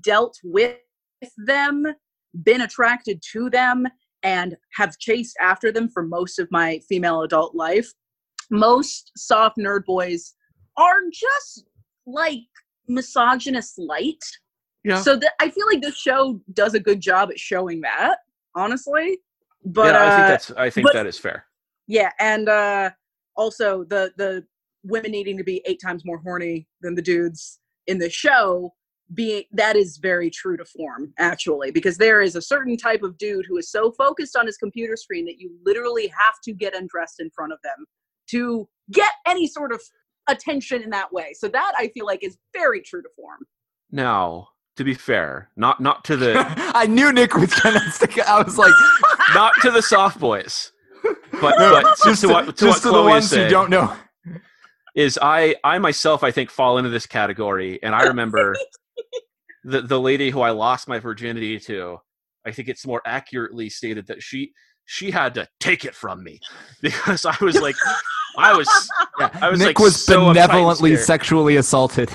[0.00, 0.76] dealt with
[1.36, 1.86] them,
[2.42, 3.86] been attracted to them,
[4.22, 7.90] and have chased after them for most of my female adult life,
[8.50, 10.34] most soft nerd boys
[10.76, 11.64] are just
[12.06, 12.40] like
[12.88, 14.22] misogynist light.
[14.84, 15.00] Yeah.
[15.00, 18.18] So that I feel like this show does a good job at showing that,
[18.54, 19.18] honestly.
[19.64, 21.44] But yeah, I think uh, that's I think but- that is fair.
[21.88, 22.90] yeah, and uh
[23.36, 24.44] also the the
[24.84, 28.72] women needing to be eight times more horny than the dudes in the show
[29.14, 33.16] being that is very true to form actually because there is a certain type of
[33.18, 36.74] dude who is so focused on his computer screen that you literally have to get
[36.74, 37.86] undressed in front of them
[38.28, 39.80] to get any sort of
[40.28, 43.38] attention in that way so that i feel like is very true to form
[43.92, 46.34] Now, to be fair, not not to the
[46.74, 48.18] I knew Nick was gonna stick.
[48.26, 48.72] I was like,
[49.34, 50.72] not to the soft boys,
[51.40, 53.48] but, no, but just to to, what, to just to the Chloe is ones who
[53.48, 53.96] don't know.
[54.94, 58.54] is I I myself I think fall into this category, and I remember
[59.64, 61.98] the the lady who I lost my virginity to.
[62.46, 64.52] I think it's more accurately stated that she
[64.84, 66.38] she had to take it from me
[66.80, 67.74] because I was like
[68.38, 68.68] I was
[69.18, 72.10] Yeah, I was, Nick like, was so benevolently sexually assaulted.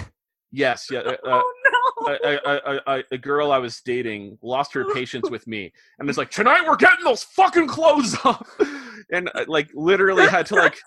[0.51, 1.71] yes yeah uh, uh, oh no
[2.07, 6.07] a, a, a, a, a girl I was dating lost her patience with me and
[6.07, 8.49] was like, "Tonight we're getting those fucking clothes off,"
[9.11, 10.77] and uh, like literally had to like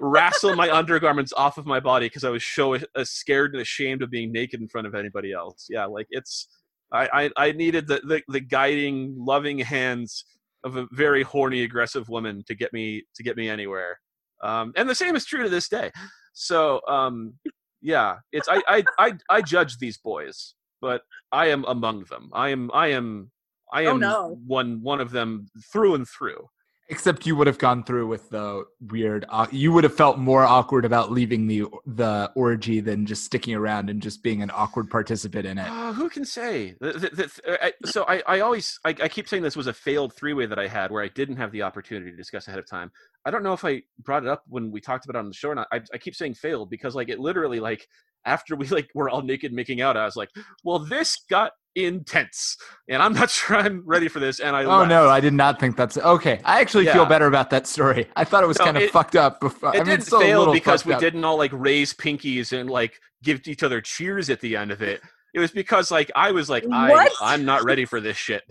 [0.00, 4.02] wrestle my undergarments off of my body because I was so uh, scared and ashamed
[4.02, 5.66] of being naked in front of anybody else.
[5.70, 6.48] Yeah, like it's
[6.92, 10.24] I I, I needed the, the the guiding, loving hands
[10.64, 14.00] of a very horny, aggressive woman to get me to get me anywhere.
[14.42, 15.90] Um, and the same is true to this day.
[16.32, 17.34] So um,
[17.80, 22.30] yeah, it's I, I I I judge these boys, but I am among them.
[22.32, 23.30] I am I am
[23.72, 24.38] I Oh, am no.
[24.46, 26.48] one one of them through and through.
[26.90, 29.26] Except you would have gone through with the weird.
[29.28, 33.54] Uh, you would have felt more awkward about leaving the the orgy than just sticking
[33.54, 35.68] around and just being an awkward participant in it.
[35.68, 36.76] Uh, who can say?
[36.80, 39.74] The- the- the- I- so I, I always I, I keep saying this was a
[39.74, 42.58] failed three way that I had where I didn't have the opportunity to discuss ahead
[42.58, 42.90] of time.
[43.26, 45.34] I don't know if I brought it up when we talked about it on the
[45.34, 45.68] show or not.
[45.70, 47.86] I, I keep saying failed because like it literally like
[48.24, 50.30] after we like were all naked making out, I was like,
[50.64, 52.56] well, this got intense,
[52.88, 54.40] and I'm not sure I'm ready for this.
[54.40, 54.88] And I Oh left.
[54.88, 56.40] no, I did not think that's okay.
[56.44, 58.08] I actually feel better about that story.
[58.16, 59.40] I thought it was No, kind of it- fucked up.
[59.40, 59.70] Before.
[59.70, 61.00] It I mean, didn't it's still a fail because we up.
[61.00, 64.82] didn't all like raise pinkies and like give each other cheers at the end of
[64.82, 65.00] it.
[65.34, 68.42] It was because like I was like I I'm not ready for this shit.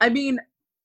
[0.00, 0.38] I mean,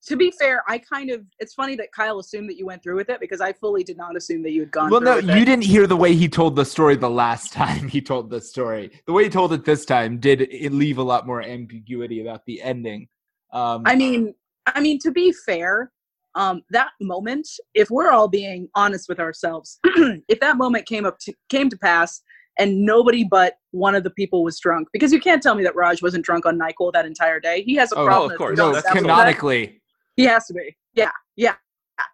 [0.06, 2.96] to be fair, I kind of it's funny that Kyle assumed that you went through
[2.96, 5.16] with it because I fully did not assume that you had gone Well, through no,
[5.16, 5.44] with you it.
[5.44, 8.90] didn't hear the way he told the story the last time he told the story.
[9.06, 12.44] The way he told it this time did it leave a lot more ambiguity about
[12.46, 13.08] the ending.
[13.52, 14.34] Um, I mean,
[14.66, 15.92] I mean to be fair,
[16.34, 19.80] um, that moment, if we're all being honest with ourselves,
[20.28, 22.22] if that moment came up to came to pass
[22.58, 25.74] and nobody but one of the people was drunk, because you can't tell me that
[25.74, 27.62] Raj wasn't drunk on Nyquil that entire day.
[27.62, 28.30] He has a Oh, problem.
[28.32, 28.56] of course.
[28.56, 28.96] no, don't that's that.
[28.96, 29.79] canonically,
[30.20, 30.76] He has to be.
[30.94, 31.54] Yeah, yeah.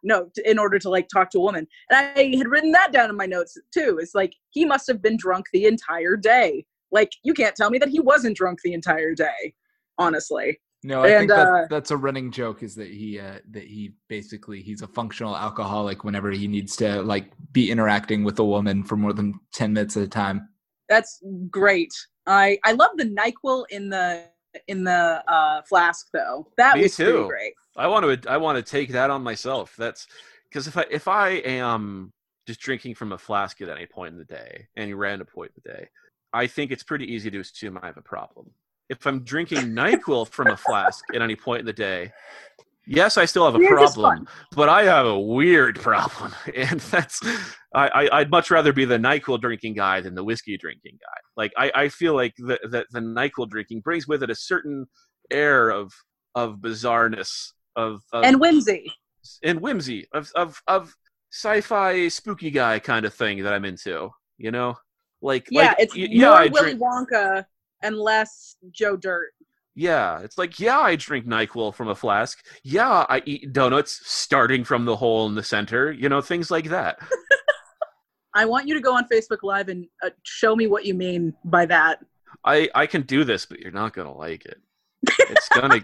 [0.05, 1.66] No, t- in order to like talk to a woman.
[1.90, 3.99] And I had written that down in my notes too.
[4.01, 6.66] It's like he must have been drunk the entire day.
[6.92, 9.55] Like you can't tell me that he wasn't drunk the entire day.
[9.99, 10.59] Honestly.
[10.85, 12.62] no, I And, think that, uh, that's a running joke.
[12.62, 17.03] Is that he uh, that he basically he's a functional alcoholic whenever he needs to
[17.03, 20.49] like be interacting with a woman for more than ten minutes at a time.
[20.88, 21.92] That's great.
[22.27, 24.25] I I love the Nyquil in the
[24.69, 26.49] in the uh flask though.
[26.57, 27.27] That Me was pretty too.
[27.29, 27.53] great.
[27.76, 29.74] I want to I want to take that on myself.
[29.76, 30.06] That's
[30.48, 32.12] because if I if I am
[32.46, 35.62] just drinking from a flask at any point in the day, any random point in
[35.64, 35.88] the day,
[36.32, 38.50] I think it's pretty easy to assume I have a problem.
[38.88, 42.12] If I'm drinking Nyquil from a flask at any point in the day,
[42.86, 47.20] yes, I still have a You're problem, but I have a weird problem, and that's
[47.74, 51.20] I, I I'd much rather be the Nyquil drinking guy than the whiskey drinking guy.
[51.36, 54.86] Like I I feel like the the, the Nyquil drinking brings with it a certain
[55.30, 55.92] air of
[56.34, 58.92] of bizarreness of, of And whimsy.
[59.42, 60.94] and whimsy of of of
[61.30, 64.10] sci-fi spooky guy kind of thing that I'm into.
[64.38, 64.76] You know,
[65.22, 67.44] like Yeah, like, it's y- more I Willy drink, Wonka
[67.82, 69.32] and less Joe Dirt.
[69.74, 70.20] yeah.
[70.20, 72.38] It's like yeah, I drink Nyquil from a flask.
[72.64, 75.92] Yeah, I eat donuts starting from the hole in the center.
[75.92, 76.98] You know, things like that.
[78.34, 81.32] I want you to go on Facebook Live and uh, show me what you mean
[81.44, 82.04] by that.
[82.44, 84.58] I I can do this, but you're not gonna like it.
[85.02, 85.80] It's gonna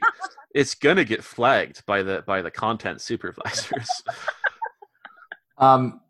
[0.54, 3.88] it's gonna get flagged by the by the content supervisors.
[5.58, 6.00] Um,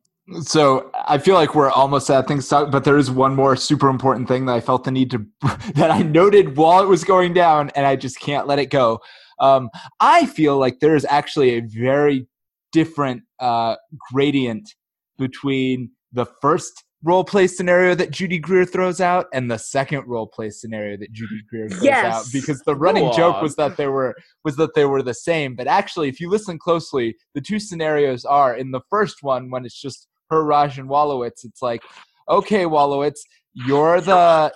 [0.43, 4.29] So I feel like we're almost at things but there is one more super important
[4.29, 5.27] thing that I felt the need to
[5.75, 9.01] that I noted while it was going down, and I just can't let it go.
[9.41, 9.69] Um,
[10.01, 12.29] I feel like there is actually a very
[12.71, 13.77] different uh,
[14.13, 14.75] gradient
[15.19, 20.27] between the first role play scenario that Judy Greer throws out and the second role
[20.27, 22.05] play scenario that Judy Greer throws Yes.
[22.05, 25.15] out because the running Go joke was that they were was that they were the
[25.15, 25.55] same.
[25.57, 29.65] But actually if you listen closely the two scenarios are in the first one when
[29.65, 31.83] it's just her Raj and Wolowitz it's like
[32.29, 33.21] okay Wolowitz
[33.53, 34.53] you're the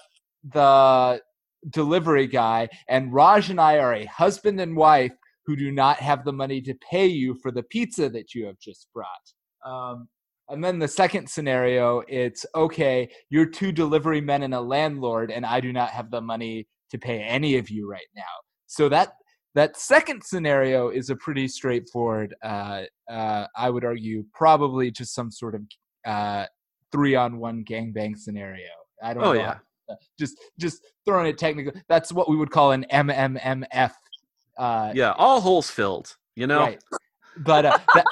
[0.52, 1.20] the
[1.70, 5.12] delivery guy and Raj and I are a husband and wife
[5.46, 8.58] who do not have the money to pay you for the pizza that you have
[8.58, 9.06] just brought.
[9.64, 10.08] Um,
[10.48, 15.44] and then the second scenario, it's okay, you're two delivery men and a landlord, and
[15.46, 18.22] I do not have the money to pay any of you right now.
[18.66, 19.12] So that
[19.54, 22.34] that second scenario is a pretty straightforward.
[22.42, 25.62] Uh, uh, I would argue probably just some sort of
[26.06, 26.44] uh,
[26.92, 28.68] three on one gangbang scenario.
[29.02, 29.40] I don't Oh know.
[29.40, 29.58] yeah.
[30.18, 31.80] Just just throwing it technically.
[31.88, 33.92] That's what we would call an MMMF.
[34.58, 36.14] Uh, Yeah, all holes filled.
[36.34, 36.60] You know.
[36.60, 36.82] Right.
[37.38, 38.04] But uh, that,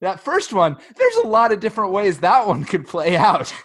[0.00, 3.52] that first one, there's a lot of different ways that one could play out.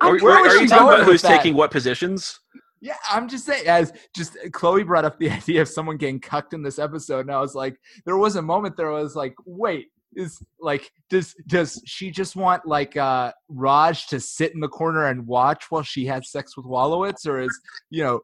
[0.00, 1.28] Are, where are- are you talking going about with who's that?
[1.36, 2.40] taking what positions?
[2.80, 3.66] Yeah, I'm just saying.
[3.66, 7.30] As just Chloe brought up the idea of someone getting cucked in this episode, and
[7.32, 8.90] I was like, there was a moment there.
[8.90, 14.20] I was like, wait, is like, does does she just want like uh Raj to
[14.20, 18.02] sit in the corner and watch while she has sex with Wolowitz, or is you
[18.04, 18.20] know,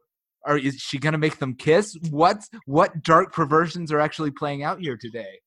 [0.46, 1.94] or is she gonna make them kiss?
[2.10, 5.40] What's what dark perversions are actually playing out here today?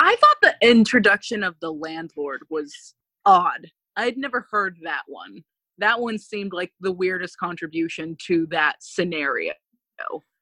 [0.00, 2.94] I thought the introduction of the landlord was
[3.26, 3.66] odd.
[3.96, 5.44] I'd never heard that one.
[5.78, 9.52] That one seemed like the weirdest contribution to that scenario.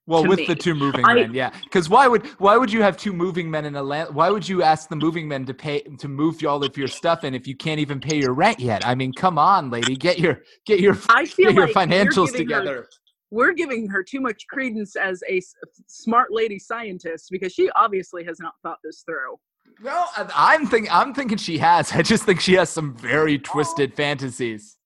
[0.06, 0.46] Well, with me.
[0.46, 1.50] the two moving I- men, yeah.
[1.64, 4.14] Because why would why would you have two moving men in a land?
[4.14, 7.24] Why would you ask the moving men to pay to move all of your stuff
[7.24, 8.86] in if you can't even pay your rent yet?
[8.86, 12.48] I mean, come on, lady, get your get your I feel get your financials giving
[12.50, 12.88] her- together.
[13.30, 15.54] we're giving her too much credence as a s-
[15.88, 19.36] smart lady scientist because she obviously has not thought this through.
[19.82, 21.92] No, I'm thinking I'm thinking she has.
[21.94, 24.76] I just think she has some very twisted fantasies.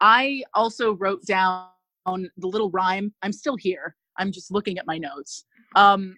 [0.00, 1.68] I also wrote down
[2.06, 3.12] the little rhyme.
[3.22, 3.96] I'm still here.
[4.18, 5.44] I'm just looking at my notes.
[5.76, 6.16] Um,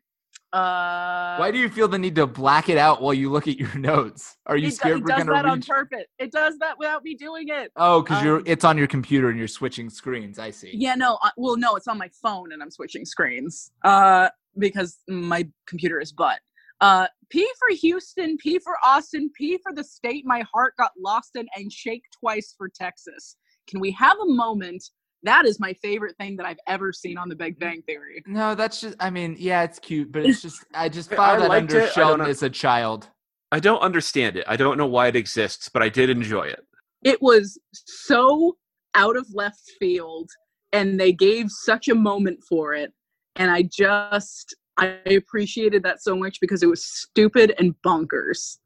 [0.52, 3.58] uh, Why do you feel the need to black it out while you look at
[3.58, 4.36] your notes?
[4.46, 6.04] Are you it, scared it we're does that on purpose.
[6.18, 7.72] It does that without me doing it.
[7.76, 10.38] Oh, because you're um, it's on your computer and you're switching screens.
[10.38, 10.70] I see.
[10.74, 11.18] Yeah, no.
[11.22, 13.72] Uh, well, no, it's on my phone and I'm switching screens.
[13.82, 16.40] Uh, because my computer is butt.
[16.82, 21.30] Uh, P for Houston, P for Austin, P for the state my heart got lost
[21.34, 23.36] in, and shake twice for Texas.
[23.66, 24.84] Can we have a moment?
[25.22, 28.22] That is my favorite thing that I've ever seen on The Big Bang Theory.
[28.26, 28.96] No, that's just.
[29.00, 30.64] I mean, yeah, it's cute, but it's just.
[30.74, 31.92] I just I- filed I that under it.
[31.92, 33.08] Sheldon as a child.
[33.50, 34.44] I don't understand it.
[34.46, 36.60] I don't know why it exists, but I did enjoy it.
[37.02, 38.56] It was so
[38.94, 40.28] out of left field,
[40.72, 42.92] and they gave such a moment for it.
[43.36, 48.58] And I just, I appreciated that so much because it was stupid and bonkers.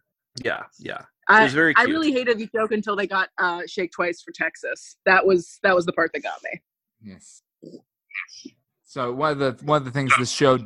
[0.45, 0.99] Yeah, yeah.
[0.99, 4.23] It I, was very I really hated the joke until they got uh, shake twice
[4.23, 4.97] for Texas.
[5.07, 6.61] That was that was the part that got me.
[7.03, 7.42] Yes.
[8.85, 10.59] So one of the one of the things this show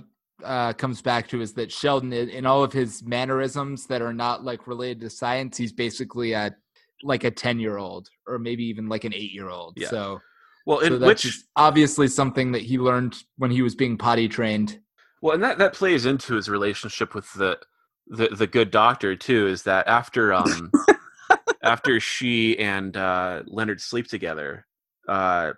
[0.44, 4.12] uh, comes back to is that Sheldon, in, in all of his mannerisms that are
[4.12, 6.54] not like related to science, he's basically a
[7.02, 9.74] like a ten year old or maybe even like an eight year old.
[9.76, 9.88] Yeah.
[9.88, 10.20] So,
[10.66, 14.28] Well, so in that's which obviously something that he learned when he was being potty
[14.28, 14.78] trained.
[15.20, 17.58] Well, and that that plays into his relationship with the
[18.06, 19.46] the the good doctor too.
[19.46, 20.70] Is that after um
[21.62, 24.66] after she and uh, Leonard sleep together,
[25.08, 25.52] uh,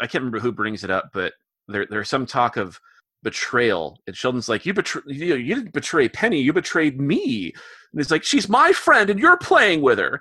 [0.00, 1.32] I can't remember who brings it up, but
[1.66, 2.80] there there's some talk of
[3.22, 7.52] betrayal, and Sheldon's like, "You betray you, you didn't betray Penny, you betrayed me."
[7.92, 10.20] And he's like, "She's my friend, and you're playing with her."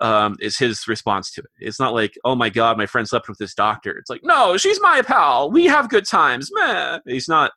[0.00, 1.50] Um, is his response to it?
[1.58, 4.56] It's not like, "Oh my god, my friend slept with this doctor." It's like, "No,
[4.56, 5.50] she's my pal.
[5.50, 7.00] We have good times." Meh.
[7.06, 7.52] He's not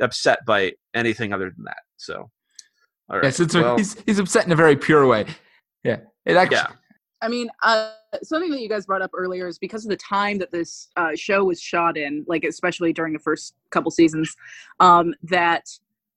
[0.00, 1.82] upset by anything other than that.
[1.96, 2.30] So,
[3.10, 3.24] all right.
[3.24, 5.26] Yes, it's well, he's he's upset in a very pure way.
[5.82, 6.56] Yeah, it actually.
[6.56, 6.68] yeah.
[7.22, 10.36] I mean, uh, something that you guys brought up earlier is because of the time
[10.38, 14.34] that this uh, show was shot in, like especially during the first couple seasons,
[14.78, 15.64] um, that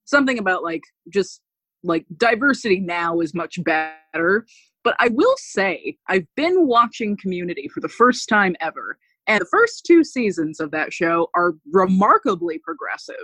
[0.04, 1.40] something about like just
[1.82, 4.46] like diversity now is much better.
[4.84, 9.48] But I will say, I've been watching Community for the first time ever, and the
[9.50, 13.16] first two seasons of that show are remarkably progressive,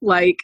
[0.00, 0.38] like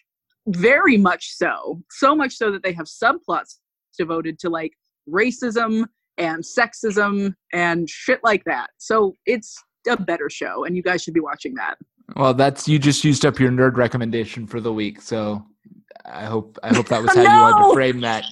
[0.47, 1.83] very much so.
[1.91, 3.59] So much so that they have subplots
[3.97, 4.73] devoted to like
[5.09, 5.87] racism
[6.19, 8.71] and sexism and shit like that.
[8.79, 9.57] So it's
[9.89, 11.77] a better show, and you guys should be watching that.
[12.17, 15.01] Well, that's you just used up your nerd recommendation for the week.
[15.01, 15.45] So
[16.05, 18.25] I hope I hope that was how you wanted to frame that.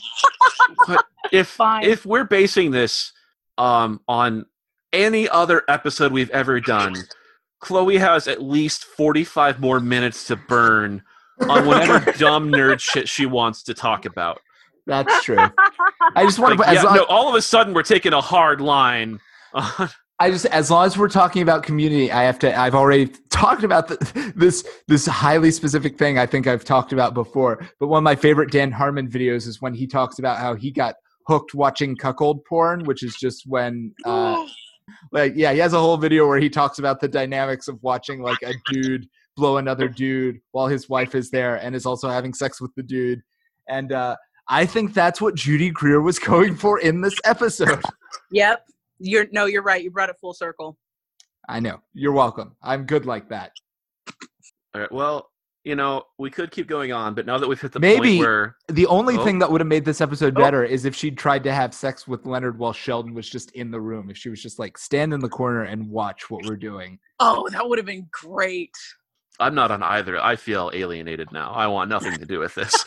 [1.33, 1.85] if Fine.
[1.85, 3.13] if we're basing this
[3.59, 4.47] um, on
[4.93, 6.95] any other episode we've ever done,
[7.61, 11.03] Chloe has at least forty-five more minutes to burn
[11.49, 14.41] on whatever dumb nerd shit she wants to talk about.
[14.87, 15.39] That's true.
[16.17, 16.75] I just want Like, to.
[16.75, 19.21] yeah, long, no, all of a sudden, we're taking a hard line.
[19.55, 22.57] on- I just as long as we're talking about community, I have to.
[22.57, 26.17] I've already talked about the, this this highly specific thing.
[26.17, 27.67] I think I've talked about before.
[27.81, 30.71] But one of my favorite Dan Harmon videos is when he talks about how he
[30.71, 30.95] got
[31.27, 33.93] hooked watching cuckold porn, which is just when.
[34.05, 34.47] Uh,
[35.13, 38.21] like yeah he has a whole video where he talks about the dynamics of watching
[38.21, 42.35] like a dude blow another dude while his wife is there and is also having
[42.35, 43.23] sex with the dude
[43.69, 44.15] and uh
[44.49, 47.81] i think that's what judy greer was going for in this episode
[48.31, 48.67] Yep.
[48.99, 49.83] You're no, you're right.
[49.83, 50.77] You brought it full circle.
[51.49, 53.53] i know you're welcome i'm good like that
[54.75, 54.93] All right.
[54.93, 55.29] Well,
[55.65, 58.19] you know, we could keep going on, but now that we've hit the Maybe- point
[58.21, 59.25] where the only Oh.
[59.25, 60.41] thing that would have made this episode Oh.
[60.41, 63.71] better is if she'd tried to have sex with leonard while sheldon was just in
[63.71, 66.57] the room if she was just like stand in the corner and watch what we're
[66.57, 68.75] doing Oh, that would have been great.
[69.41, 71.53] I'm not on either, I feel alienated now.
[71.53, 72.73] I want nothing to do with this.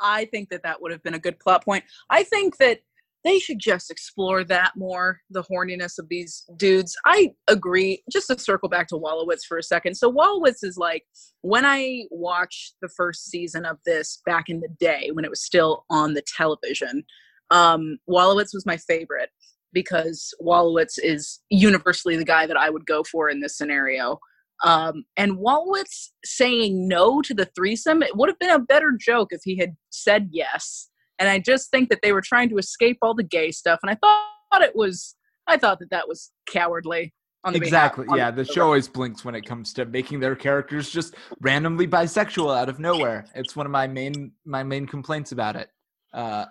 [0.00, 1.84] I think that that would have been a good plot point.
[2.10, 2.80] I think that
[3.24, 6.94] they should just explore that more, the horniness of these dudes.
[7.06, 8.02] I agree.
[8.12, 9.94] Just to circle back to Wolowitz for a second.
[9.94, 11.04] So Wolowitz is like
[11.40, 15.42] when I watched the first season of this back in the day when it was
[15.42, 17.04] still on the television.
[17.50, 19.30] Um, Wolowitz was my favorite
[19.74, 24.18] because Wolowitz is universally the guy that I would go for in this scenario.
[24.62, 29.28] Um, and Wolowitz saying no to the threesome, it would have been a better joke
[29.32, 30.88] if he had said yes.
[31.18, 33.80] And I just think that they were trying to escape all the gay stuff.
[33.82, 35.16] And I thought it was,
[35.46, 37.12] I thought that that was cowardly.
[37.46, 40.18] On the behalf- exactly on yeah the show always blinks when it comes to making
[40.18, 44.86] their characters just randomly bisexual out of nowhere it's one of my main my main
[44.86, 45.68] complaints about it
[46.14, 46.46] uh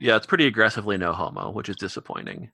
[0.00, 2.50] yeah, it's pretty aggressively no homo, which is disappointing.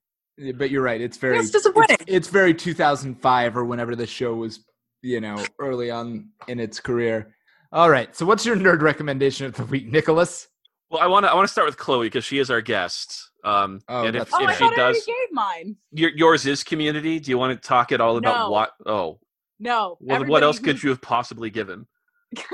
[0.56, 1.96] but you're right it's very It's disappointing.
[2.00, 4.60] it's, it's very 2005 or whenever the show was
[5.02, 7.34] you know early on in its career
[7.72, 10.48] all right so what's your nerd recommendation of the week nicholas
[10.90, 13.30] Well, I want to I want to start with Chloe because she is our guest.
[13.44, 15.76] Um, Oh, and if, that's Oh, I if she thought I already does, gave mine.
[15.90, 17.18] your, yours is community.
[17.18, 18.50] Do you want to talk at all about No.
[18.50, 18.70] what?
[18.86, 19.18] Oh,
[19.58, 19.96] No.
[20.00, 21.86] well, what else who- could you have possibly given?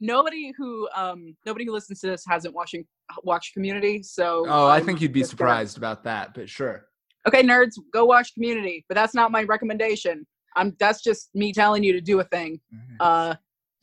[0.00, 2.84] nobody who um nobody who listens to this hasn't watching
[3.24, 4.02] watched Community.
[4.02, 6.86] So oh i I'm think you'd be just gonna- surprised about that but sure
[7.28, 8.82] Okay, nerds, go watch Community.
[8.88, 10.26] But that's not my recommendation.
[10.56, 12.60] I'm that's just me telling you to do a thing.
[12.98, 13.34] Uh,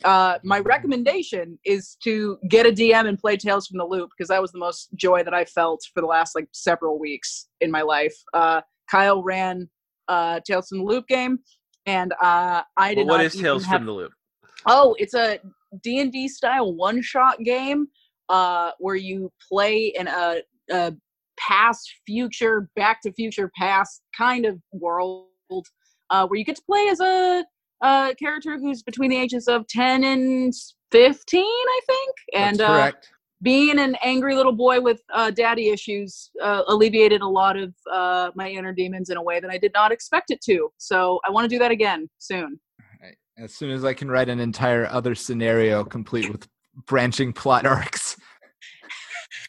[0.03, 4.29] uh, my recommendation is to get a DM and play Tales from the Loop because
[4.29, 7.69] that was the most joy that I felt for the last like several weeks in
[7.69, 8.15] my life.
[8.33, 9.69] Uh, Kyle ran
[10.07, 11.37] uh, Tales from the Loop game,
[11.85, 14.13] and uh, I did Well, what not is even Tales have- from the Loop?
[14.65, 15.39] Oh, it's a
[15.83, 17.87] D and D style one shot game
[18.29, 20.93] uh, where you play in a, a
[21.39, 25.27] past, future, back to future, past kind of world
[26.09, 27.45] uh, where you get to play as a,
[27.81, 30.53] a character who's between the ages of ten and
[30.91, 33.09] fifteen, I think, and That's uh, correct
[33.41, 38.31] being an angry little boy with uh, daddy issues uh, alleviated a lot of uh,
[38.35, 40.69] my inner demons in a way that I did not expect it to.
[40.77, 42.59] So I want to do that again soon.
[43.37, 46.47] as soon as i can write an entire other scenario complete with
[46.87, 48.16] branching plot arcs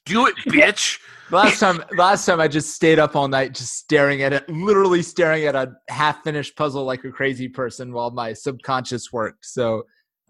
[0.09, 0.99] Do it, bitch.
[1.31, 5.03] Last time, last time I just stayed up all night, just staring at it, literally
[5.03, 9.45] staring at a half-finished puzzle like a crazy person, while my subconscious worked.
[9.45, 9.83] So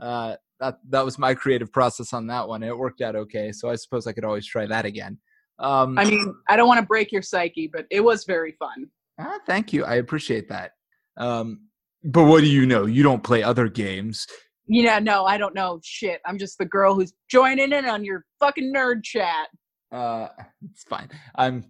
[0.03, 2.65] uh, that that was my creative process on that one.
[2.65, 3.53] It worked out okay.
[3.53, 5.19] So I suppose I could always try that again.
[5.61, 8.87] Um, I mean, I don't want to break your psyche, but it was very fun.
[9.21, 10.73] ah, thank you, I appreciate that.
[11.17, 11.69] Um,
[12.05, 12.87] but what do you know?
[12.87, 14.27] You don't play other games.
[14.67, 16.21] Yeah, no, I don't know shit.
[16.27, 19.49] I'm just the girl who's joining in on your fucking nerd chat.
[19.91, 20.29] Uh,
[20.71, 21.09] it's fine.
[21.35, 21.65] I'm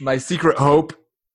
[0.00, 0.92] my secret hope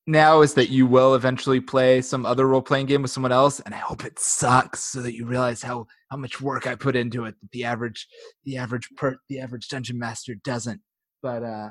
[0.07, 3.59] now is that you will eventually play some other role playing game with someone else,
[3.61, 6.95] and I hope it sucks so that you realize how how much work I put
[6.95, 8.07] into it that the average
[8.43, 10.81] the average per the average dungeon master doesn't.
[11.21, 11.69] But uh,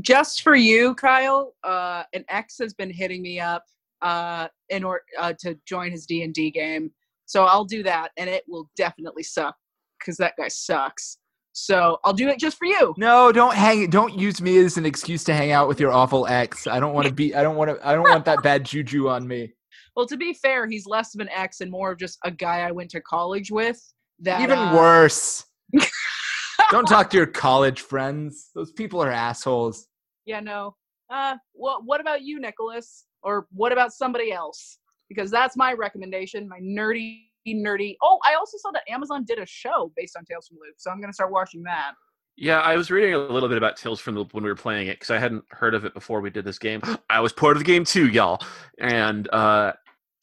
[0.00, 3.64] Just for you, Kyle, uh, an ex has been hitting me up
[4.00, 6.90] uh, in order uh, to join his D and D game.
[7.26, 9.56] So I'll do that, and it will definitely suck
[9.98, 11.18] because that guy sucks.
[11.54, 12.94] So I'll do it just for you.
[12.98, 13.88] no, don't hang.
[13.88, 16.66] Don't use me as an excuse to hang out with your awful ex.
[16.66, 17.32] I don't want to be.
[17.34, 17.88] I don't want to.
[17.88, 19.54] I don't want that bad juju on me.
[19.94, 22.62] Well, to be fair, he's less of an ex and more of just a guy
[22.62, 23.80] I went to college with.
[24.18, 25.44] That Even uh, worse.
[26.70, 28.50] don't talk to your college friends.
[28.56, 29.86] Those people are assholes.
[30.26, 30.74] Yeah, no.
[31.08, 33.04] Uh, what what about you, Nicholas?
[33.22, 34.78] Or what about somebody else?
[35.08, 36.48] Because that's my recommendation.
[36.48, 37.96] My nerdy, nerdy.
[38.00, 40.76] Oh, I also saw that Amazon did a show based on Tales from the Loop,
[40.78, 41.92] so I'm gonna start watching that.
[42.36, 44.88] Yeah, I was reading a little bit about Tales from the when we were playing
[44.88, 46.80] it because I hadn't heard of it before we did this game.
[47.10, 48.40] I was part of the game too, y'all,
[48.78, 49.72] and uh,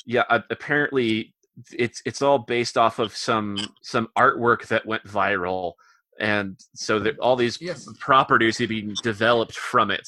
[0.05, 1.35] yeah, apparently
[1.71, 5.73] it's it's all based off of some some artwork that went viral,
[6.19, 7.87] and so that all these Yes.
[7.99, 10.07] properties are being developed from it.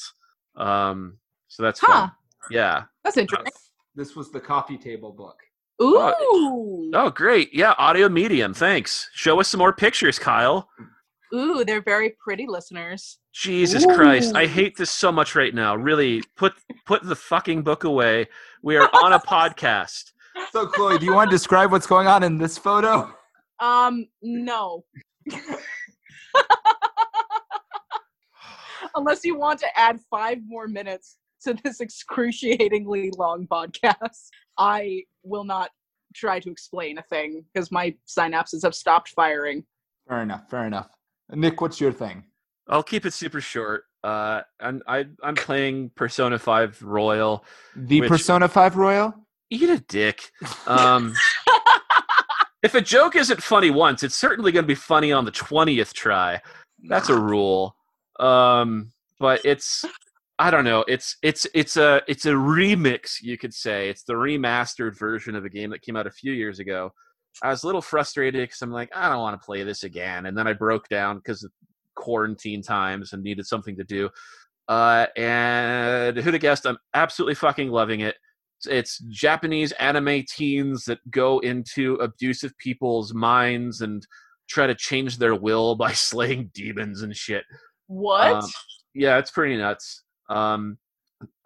[0.56, 1.92] Um, so that's Huh.
[1.92, 2.12] fun.
[2.50, 2.84] Yeah.
[3.02, 3.52] That's interesting.
[3.94, 5.40] This was the coffee table book.
[5.82, 7.52] Ooh, Oh, great.
[7.52, 8.54] Yeah, audio medium.
[8.54, 9.10] Thanks.
[9.12, 10.68] Show us some more pictures, Kyle.
[11.34, 13.18] ooh, they're very pretty, listeners.
[13.32, 15.74] Jesus Christ, I hate this so much right now.
[15.74, 16.52] Really, put
[16.86, 18.28] put the fucking book away.
[18.62, 20.12] We are on a podcast.
[20.52, 23.12] So, Chloe, do you want to describe what's going on in this photo?
[23.58, 24.84] Um, no.
[28.96, 35.44] Unless you want to add five more minutes to this excruciatingly long podcast, I will
[35.44, 35.70] not
[36.14, 39.64] try to explain a thing because my synapses have stopped firing.
[40.08, 40.48] Fair enough.
[40.50, 40.88] Fair enough.
[41.30, 42.24] Nick, what's your thing?
[42.68, 43.84] I'll keep it super short.
[44.02, 47.44] Uh, and I I'm playing Persona Five Royal.
[47.74, 49.14] The Which- Persona 5 Royal?
[49.50, 50.30] Eat a dick.
[50.66, 51.14] Um,
[52.62, 55.92] if a joke isn't funny once, it's certainly going to be funny on the twentieth
[55.94, 56.40] try.
[56.88, 57.76] That's a rule.
[58.18, 59.84] Um, but it's
[60.38, 60.84] I don't know.
[60.88, 63.88] It's it's it's a it's a remix, you could say.
[63.88, 66.92] It's the remastered version of a game that came out a few years ago.
[67.42, 70.26] I was a little frustrated because I'm like, I don't want to play this again,
[70.26, 71.52] and then I broke down because of
[71.96, 74.08] quarantine times and needed something to do.
[74.68, 76.66] Uh, and who'd have guessed?
[76.66, 78.16] I'm absolutely fucking loving it.
[78.64, 84.06] It's- It's Japanese anime teens that go into abusive people's minds and
[84.48, 87.44] try to change their will by slaying demons and shit.
[87.88, 88.32] What?
[88.32, 88.50] Um,
[88.94, 90.03] yeah, it's pretty nuts.
[90.28, 90.78] Um,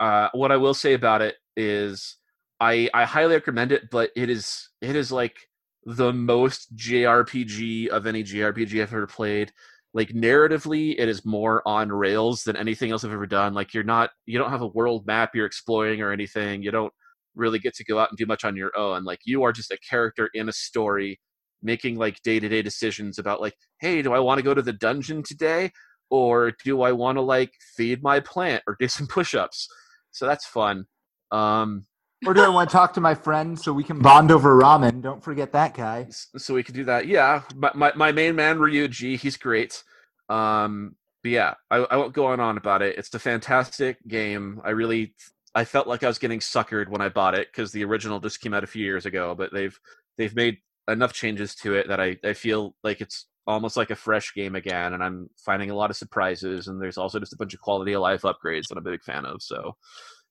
[0.00, 2.16] uh, what I will say about it is,
[2.60, 5.36] I I highly recommend it, but it is it is like
[5.84, 9.52] the most JRPG of any JRPG I've ever played.
[9.94, 13.54] Like narratively, it is more on rails than anything else I've ever done.
[13.54, 16.62] Like you're not you don't have a world map you're exploring or anything.
[16.62, 16.92] You don't
[17.34, 19.04] really get to go out and do much on your own.
[19.04, 21.20] Like you are just a character in a story
[21.62, 25.22] making like day-to-day decisions about like, hey, do I want to go to the dungeon
[25.22, 25.70] today?
[26.10, 29.68] Or do I want to like feed my plant or do some push-ups?
[30.10, 30.86] So that's fun.
[31.30, 31.86] Um,
[32.26, 35.02] Or do I want to talk to my friend so we can bond over ramen?
[35.02, 36.08] Don't forget that guy.
[36.10, 37.06] so we could do that.
[37.06, 39.82] Yeah, my my, my main man Ryuji, he's great.
[40.28, 42.96] Um, but yeah, I, I won't go on and on about it.
[42.98, 44.60] It's a fantastic game.
[44.64, 45.14] I really
[45.54, 48.40] I felt like I was getting suckered when I bought it because the original just
[48.40, 49.78] came out a few years ago, but they've
[50.16, 53.96] they've made enough changes to it that I, I feel like it's almost like a
[53.96, 57.36] fresh game again and I'm finding a lot of surprises and there's also just a
[57.36, 59.42] bunch of quality of life upgrades that I'm a big fan of.
[59.42, 59.74] So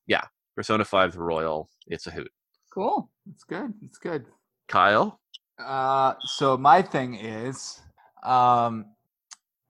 [0.05, 0.21] yeah,
[0.55, 2.31] Persona 5 Royal, it's a hoot.
[2.73, 3.09] cool.
[3.33, 3.73] It's good.
[3.81, 4.25] It's good.
[4.67, 5.19] Kyle?
[5.57, 7.81] Uh, so my thing is,
[8.23, 8.85] um,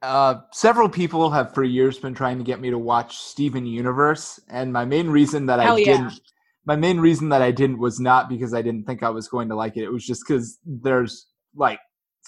[0.02, 4.40] uh, several people have for years been trying to get me to watch Steven Universe,
[4.50, 5.86] and my main reason that I yeah.
[5.86, 6.22] didn't,
[6.66, 9.50] my main reason that I didn't was not because I didn't think I was going
[9.50, 9.84] to like it.
[9.84, 11.80] It was just because there's like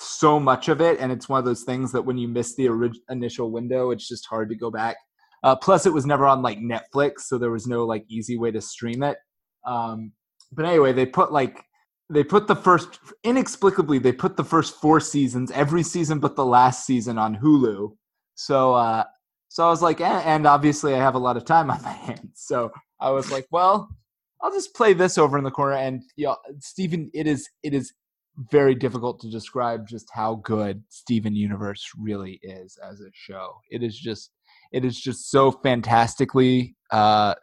[0.01, 2.69] so much of it, and it's one of those things that when you miss the
[2.69, 4.97] orig- initial window, it's just hard to go back.
[5.43, 8.51] Uh, plus, it was never on like Netflix, so there was no like easy way
[8.51, 9.17] to stream it.
[9.65, 10.13] Um,
[10.51, 11.63] but anyway, they put like
[12.09, 16.45] they put the first inexplicably they put the first four seasons every season but the
[16.45, 17.89] last season on hulu
[18.35, 19.03] so uh
[19.47, 21.91] so i was like eh, and obviously i have a lot of time on my
[21.91, 23.89] hands so i was like well
[24.41, 27.93] i'll just play this over in the corner and yeah steven it is it is
[28.51, 33.83] very difficult to describe just how good steven universe really is as a show it
[33.83, 34.31] is just
[34.71, 37.33] it is just so fantastically uh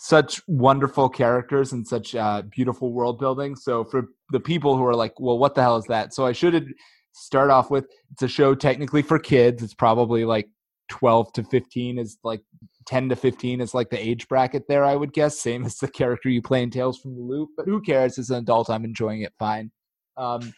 [0.00, 3.54] such wonderful characters and such uh, beautiful world building.
[3.54, 6.14] So for the people who are like, well, what the hell is that?
[6.14, 6.72] So I should
[7.12, 9.62] start off with it's a show technically for kids.
[9.62, 10.48] It's probably like
[10.88, 12.42] 12 to 15 is like
[12.86, 15.38] 10 to 15 is like the age bracket there, I would guess.
[15.38, 18.18] Same as the character you play in Tales from the Loop, but who cares?
[18.18, 19.70] As an adult, I'm enjoying it fine.
[20.16, 20.52] Um,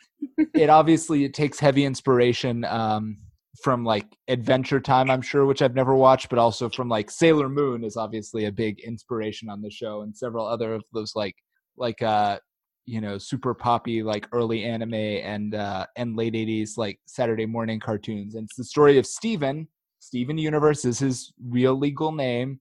[0.55, 3.17] it obviously it takes heavy inspiration um,
[3.63, 7.49] from like Adventure Time, I'm sure, which I've never watched, but also from like Sailor
[7.49, 11.35] Moon is obviously a big inspiration on the show, and several other of those like
[11.77, 12.39] like uh
[12.87, 17.81] you know super poppy like early anime and uh and late 80s like Saturday morning
[17.81, 18.35] cartoons.
[18.35, 19.69] And it's the story of Steven.
[19.99, 22.61] Steven Universe is his real legal name,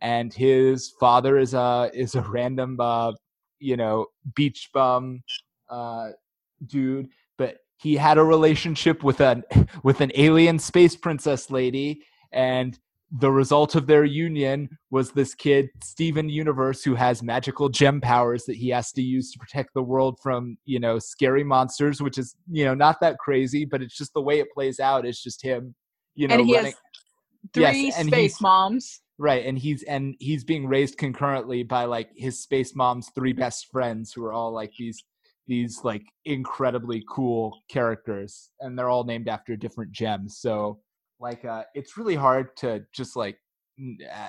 [0.00, 3.12] and his father is a is a random uh
[3.58, 5.22] you know beach bum
[5.68, 6.10] uh
[6.66, 9.42] dude but he had a relationship with an
[9.82, 12.02] with an alien space princess lady
[12.32, 12.78] and
[13.20, 18.44] the result of their union was this kid Steven Universe who has magical gem powers
[18.46, 22.18] that he has to use to protect the world from you know scary monsters which
[22.18, 25.22] is you know not that crazy but it's just the way it plays out it's
[25.22, 25.74] just him
[26.16, 26.74] you know, and he running, has
[27.52, 29.02] three Yes, space moms.
[29.18, 33.70] right, and he's and he's being raised concurrently by like his space mom's three best
[33.70, 35.04] friends who are all like these
[35.46, 40.38] these like incredibly cool characters, and they're all named after different gems.
[40.38, 40.80] So
[41.20, 43.38] like, uh, it's really hard to just like
[43.80, 44.28] uh,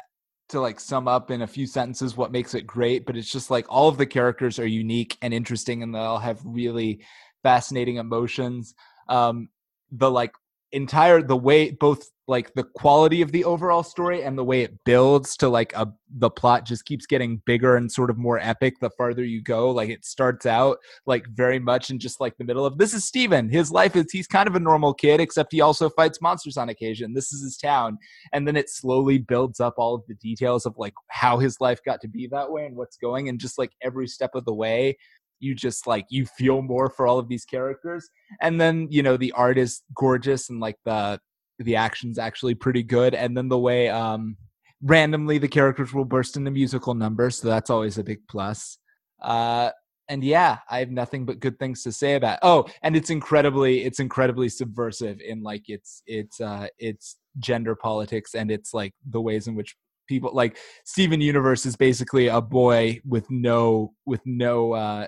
[0.49, 3.51] to like sum up in a few sentences what makes it great, but it's just
[3.51, 7.01] like all of the characters are unique and interesting, and they all have really
[7.43, 8.73] fascinating emotions.
[9.09, 9.49] Um,
[9.91, 10.33] the like
[10.71, 14.83] entire the way both like the quality of the overall story and the way it
[14.83, 18.75] builds to like a the plot just keeps getting bigger and sort of more epic
[18.79, 19.71] the farther you go.
[19.71, 23.05] Like it starts out like very much in just like the middle of this is
[23.05, 23.49] Steven.
[23.49, 26.69] His life is he's kind of a normal kid except he also fights monsters on
[26.69, 27.13] occasion.
[27.13, 27.97] This is his town.
[28.33, 31.79] And then it slowly builds up all of the details of like how his life
[31.85, 34.53] got to be that way and what's going and just like every step of the
[34.53, 34.97] way
[35.39, 38.09] you just like you feel more for all of these characters
[38.41, 41.19] and then you know the art is gorgeous and like the
[41.59, 44.37] the action's actually pretty good and then the way um
[44.83, 48.77] randomly the characters will burst into musical numbers so that's always a big plus.
[49.21, 49.71] Uh
[50.09, 53.83] and yeah i have nothing but good things to say about oh and it's incredibly
[53.83, 59.21] it's incredibly subversive in like it's it's uh it's gender politics and it's like the
[59.21, 59.75] ways in which
[60.07, 65.07] people like steven universe is basically a boy with no with no uh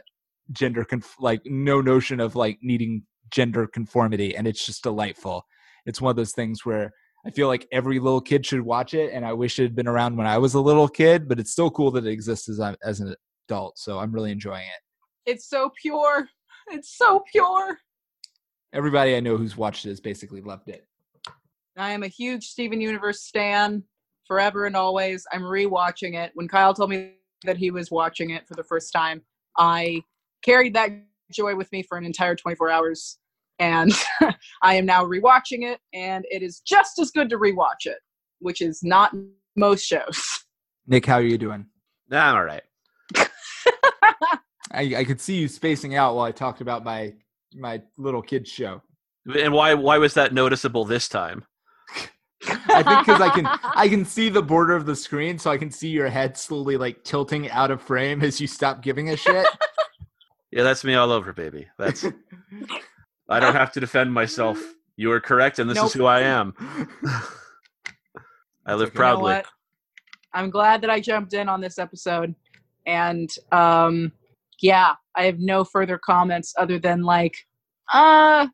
[0.52, 5.46] gender conf- like no notion of like needing gender conformity and it's just delightful
[5.86, 6.92] it's one of those things where
[7.26, 9.88] i feel like every little kid should watch it and i wish it had been
[9.88, 12.60] around when i was a little kid but it's still cool that it exists as,
[12.84, 13.14] as an
[13.48, 16.28] adult so i'm really enjoying it It's so pure.
[16.72, 17.78] It's so pure.
[18.74, 20.88] everybody i know who's watched it has basically loved it
[21.80, 23.84] I am a huge Steven Universe stan
[24.28, 25.26] forever and always.
[25.32, 26.32] I'm rewatching it.
[26.34, 27.14] When Kyle told me
[27.46, 29.22] that he was watching it for the first time,
[29.58, 30.04] I
[30.44, 30.90] carried that
[31.32, 33.18] joy with me for an entire 24 hours.
[33.60, 33.92] And
[34.64, 37.98] I am now rewatching it, and it is just as good to rewatch it,
[38.40, 39.14] which is not
[39.56, 40.46] most shows.
[40.88, 41.66] nick how are you doing
[42.10, 42.64] Nah, I'm all right.
[44.72, 47.14] I, I could see you spacing out while i talked about my
[47.56, 48.82] my little kids show
[49.36, 51.46] And why why was that noticeable this time?
[52.48, 55.58] I think because I can I can see the border of the screen, so I
[55.58, 59.18] can see your head slowly like tilting out of frame as you stop giving a
[59.18, 59.48] shit.
[60.52, 61.68] Yeah, that's me all over, baby.
[61.78, 62.06] That's
[63.30, 64.60] I don't have to defend myself.
[64.98, 66.54] You are correct, and this is who I am.
[68.66, 69.00] I live okay.
[69.00, 69.42] You know proudly.
[70.34, 72.36] I'm glad that I jumped in on this episode.
[72.86, 74.12] And um
[74.62, 77.36] yeah, I have no further comments other than like
[77.94, 78.48] uh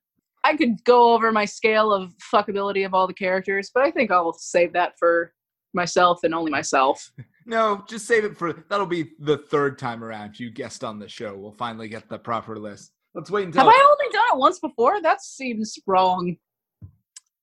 [0.44, 4.12] I could go over my scale of fuckability of all the characters, but I think
[4.12, 5.34] I'll save that for
[5.74, 7.12] myself and only myself.
[7.46, 11.08] No, just save it for that'll be the third time around you guest on the
[11.08, 11.36] show.
[11.36, 12.92] We'll finally get the proper list.
[13.14, 15.02] Let's wait until Have I only done it once before?
[15.02, 16.36] That seems wrong.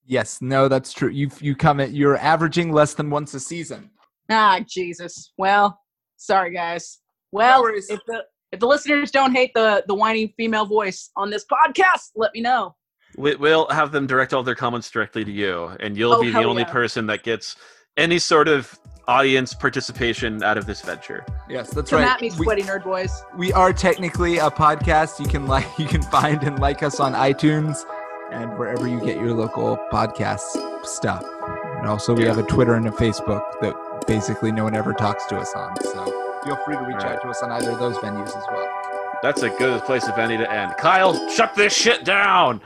[0.05, 1.09] Yes, no, that's true.
[1.09, 3.91] You you come at you're averaging less than once a season.
[4.31, 5.33] Ah, Jesus.
[5.39, 5.79] Well,
[6.17, 6.99] sorry guys.
[7.31, 7.89] Well, worries.
[7.89, 12.11] if the if the listeners don't hate the the whiny female voice on this podcast,
[12.17, 12.75] let me know.
[13.17, 16.31] We, we'll have them direct all their comments directly to you, and you'll Oh, be
[16.31, 16.73] the only yeah.
[16.73, 17.57] person that gets
[17.97, 18.79] any sort of
[19.09, 21.27] audience participation out of this venture.
[21.49, 22.09] Yes, that's Come right.
[22.11, 23.23] at me, We- sweaty nerd boys.
[23.37, 25.21] we are technically a podcast.
[25.21, 27.85] You can like you can find and like us on iTunes
[28.31, 30.41] and wherever you get your local podcast
[30.87, 31.25] stuff.
[31.79, 32.29] And also we Yeah.
[32.29, 33.75] have a Twitter and a Facebook that
[34.07, 35.75] basically no one ever talks to us on.
[35.83, 36.05] So
[36.45, 37.17] feel free to reach All right.
[37.17, 38.69] out to us on either of those venues as well.
[39.23, 40.75] That's a good place, if any, to end.
[40.79, 42.61] Kyle, shut this shit down.